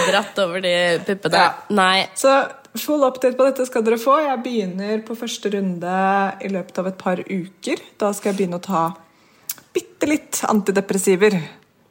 dratt 0.09 0.39
over 0.43 0.63
de 0.63 0.75
puppene. 1.07 1.41
Ja. 1.41 1.49
Nei. 1.75 2.05
Så 2.19 2.35
full 2.79 3.03
update 3.07 3.39
på 3.39 3.47
dette 3.49 3.67
skal 3.67 3.83
dere 3.87 3.99
få. 4.03 4.19
Jeg 4.27 4.43
begynner 4.45 5.03
på 5.07 5.17
første 5.19 5.51
runde 5.55 5.97
i 6.43 6.51
løpet 6.53 6.79
av 6.83 6.91
et 6.91 6.99
par 7.01 7.23
uker. 7.23 7.83
Da 8.01 8.11
skal 8.15 8.33
jeg 8.33 8.43
begynne 8.43 8.59
å 8.61 8.65
ta 8.65 8.85
bitte 9.75 10.07
litt 10.11 10.43
antidepressiver 10.47 11.35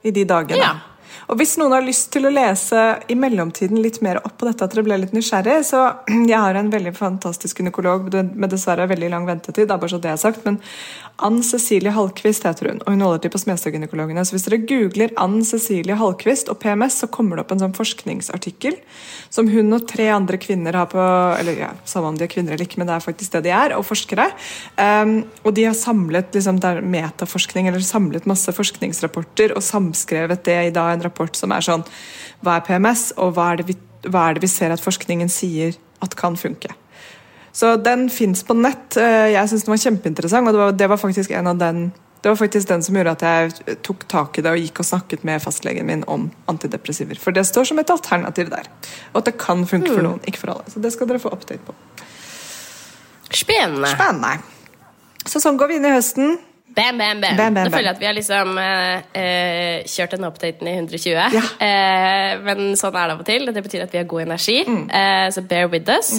i 0.04 0.12
de 0.12 0.26
dagene. 0.26 0.60
Ja. 0.60 0.93
Og 1.32 1.40
hvis 1.40 1.56
noen 1.60 1.76
har 1.76 1.86
lyst 1.86 2.10
til 2.14 2.28
å 2.28 2.34
lese 2.34 2.82
i 3.12 3.16
mellomtiden 3.20 3.80
litt 3.84 4.02
mer 4.06 4.20
opp 4.22 4.36
på 4.40 4.50
dette, 4.50 4.66
at 4.66 4.74
dere 4.74 4.86
ble 4.86 5.00
litt 5.04 5.16
nysgjerrig, 5.16 5.62
så 5.68 5.86
jeg 6.32 6.40
har 6.40 6.60
en 6.60 6.72
veldig 6.74 6.94
fantastisk 6.98 7.62
gynekolog 7.62 8.12
med 8.34 8.52
dessverre 8.52 8.90
veldig 8.92 9.12
lang 9.14 9.28
ventetid, 9.30 9.68
det 9.70 9.76
er 9.76 9.82
bare 9.82 9.94
så 9.94 10.02
det 10.04 10.12
jeg 10.12 10.20
har 10.20 10.26
sagt, 10.26 10.46
men 10.48 10.60
Ann 11.24 11.44
Cecilie 11.46 11.94
Hallquist 11.94 12.44
heter 12.48 12.72
hun, 12.72 12.82
og 12.84 12.96
hun 12.96 13.04
holder 13.06 13.22
til 13.24 13.34
på 13.36 13.40
Smestad-gynekologene. 13.44 14.24
Så 14.26 14.34
hvis 14.36 14.48
dere 14.48 14.64
googler 14.66 15.14
Ann 15.22 15.44
Cecilie 15.46 15.96
Hallquist 16.00 16.50
og 16.52 16.58
PMS, 16.64 16.98
så 17.04 17.10
kommer 17.14 17.38
det 17.38 17.46
opp 17.46 17.54
en 17.54 17.62
sånn 17.62 17.76
forskningsartikkel 17.78 18.80
som 19.34 19.48
hun 19.50 19.78
og 19.78 19.86
tre 19.90 20.10
andre 20.14 20.40
kvinner 20.42 20.76
har 20.78 20.90
på 20.90 21.04
Eller 21.38 21.58
ja, 21.58 21.70
samme 21.90 22.12
om 22.12 22.18
de 22.18 22.26
er 22.26 22.32
kvinner 22.32 22.56
eller 22.56 22.66
ikke, 22.66 22.80
men 22.82 22.90
det 22.90 22.98
er 22.98 23.06
faktisk 23.06 23.38
det 23.38 23.44
de 23.46 23.54
er, 23.54 23.76
og 23.78 23.86
forskere. 23.86 24.26
Um, 24.78 25.16
og 25.46 25.54
de 25.56 25.68
har 25.70 25.78
samlet 25.78 26.34
liksom, 26.34 26.60
metaforskning, 26.90 27.70
eller 27.70 27.86
samlet 27.86 28.28
masse 28.30 28.52
forskningsrapporter 28.54 29.56
og 29.56 29.64
samskrevet 29.66 30.44
det 30.50 30.60
i 30.68 30.74
da 30.74 30.90
en 30.92 31.02
rapport 31.06 31.13
som 31.40 31.52
er 31.52 31.66
sånn 31.66 31.84
Hva 32.44 32.58
er 32.58 32.66
PMS, 32.68 33.14
og 33.18 33.36
hva 33.38 33.52
er 33.52 33.62
det 33.62 33.68
vi, 33.72 33.76
er 34.10 34.34
det 34.38 34.44
vi 34.44 34.52
ser 34.52 34.74
at 34.76 34.84
forskningen 34.84 35.30
sier 35.32 35.78
at 36.04 36.16
kan 36.20 36.36
funke? 36.36 36.74
Så 37.54 37.76
den 37.78 38.08
fins 38.10 38.42
på 38.44 38.56
nett. 38.58 38.98
Eh, 38.98 39.32
Jeg 39.36 39.50
syns 39.50 39.68
den 39.68 39.76
var 39.76 39.84
kjempeinteressant, 39.84 40.48
og 40.48 40.54
det 40.54 40.60
var, 40.60 40.72
det 40.72 40.90
var 40.90 40.98
faktisk 40.98 41.32
en 41.32 41.48
av 41.48 41.60
den 41.62 41.92
det 42.24 42.32
var 42.32 42.38
faktisk 42.40 42.70
den 42.70 42.84
som 42.84 42.96
gjorde 42.96 43.12
at 43.18 43.24
jeg 43.28 43.80
tok 43.84 44.06
tak 44.08 44.38
i 44.40 44.44
det 44.46 44.52
og 44.54 44.62
gikk 44.62 44.80
og 44.80 44.86
snakket 44.88 45.26
med 45.28 45.42
fastlegen 45.44 45.90
min 45.90 46.06
om 46.08 46.30
antidepressiver. 46.48 47.20
For 47.20 47.36
det 47.36 47.44
står 47.44 47.68
som 47.68 47.82
et 47.82 47.92
alternativ 47.92 48.48
der. 48.48 48.70
Og 49.12 49.18
at 49.20 49.28
det 49.28 49.34
kan 49.42 49.66
funke 49.68 49.92
for 49.92 50.06
noen, 50.06 50.22
ikke 50.24 50.40
for 50.40 50.54
alle. 50.54 50.72
Så 50.72 50.80
det 50.80 50.94
skal 50.96 51.10
dere 51.10 51.20
få 51.20 51.34
update 51.36 51.60
på. 51.68 51.76
Spennende. 53.28 53.92
Spennende. 53.92 54.38
Så 55.28 55.42
sånn 55.44 55.60
går 55.60 55.74
vi 55.74 55.82
inn 55.82 55.90
i 55.90 55.92
høsten. 55.92 56.38
Bam, 56.74 56.98
bam, 56.98 57.22
bam. 57.22 57.38
Bam, 57.38 57.54
bam, 57.54 57.68
Nå 57.68 57.74
føler 57.74 57.90
jeg 57.90 57.96
at 57.96 58.02
vi 58.02 58.08
har 58.08 58.16
liksom 58.18 58.58
eh, 58.58 59.04
eh, 59.20 59.86
kjørt 59.90 60.16
den 60.16 60.26
updaten 60.26 60.70
i 60.70 60.74
120. 60.80 61.38
Ja. 61.38 61.44
Eh, 61.68 62.32
men 62.42 62.74
sånn 62.80 62.98
er 62.98 63.12
det 63.12 63.16
av 63.18 63.22
og 63.22 63.28
til. 63.30 63.46
Det 63.54 63.64
betyr 63.66 63.86
at 63.86 63.94
vi 63.94 64.02
har 64.02 64.10
god 64.10 64.26
energi. 64.26 64.58
Mm. 64.66 64.84
Eh, 64.90 65.28
så 65.36 65.44
bear 65.46 65.70
with 65.70 65.92
us. 65.94 66.16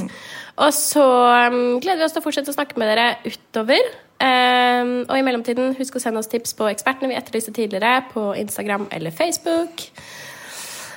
Og 0.54 0.70
så 0.76 1.04
um, 1.50 1.80
gleder 1.82 1.98
vi 1.98 2.06
oss 2.06 2.14
til 2.14 2.22
å 2.22 2.26
fortsette 2.28 2.52
å 2.52 2.56
snakke 2.56 2.78
med 2.78 2.92
dere 2.92 3.08
utover. 3.26 3.90
Eh, 4.22 4.92
og 5.08 5.16
i 5.18 5.24
mellomtiden, 5.26 5.74
husk 5.80 5.98
å 5.98 6.04
sende 6.04 6.22
oss 6.22 6.30
tips 6.30 6.54
på 6.58 6.70
ekspertene 6.70 7.10
vi 7.10 7.18
etterlyste 7.18 7.54
tidligere, 7.56 8.04
på 8.14 8.30
Instagram 8.44 8.86
eller 8.94 9.14
Facebook. 9.14 9.88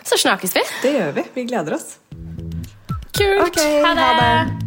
Så 0.07 0.21
snakkes 0.21 0.53
vi. 0.55 0.67
Det 0.85 0.93
gjør 0.99 1.17
vi. 1.17 1.27
Vi 1.41 1.49
gleder 1.49 1.79
oss. 1.79 1.97
Kult. 3.17 3.49
Okay, 3.49 3.81
ha 3.81 3.97
det. 3.97 4.07
ha 4.07 4.15
det. 4.21 4.66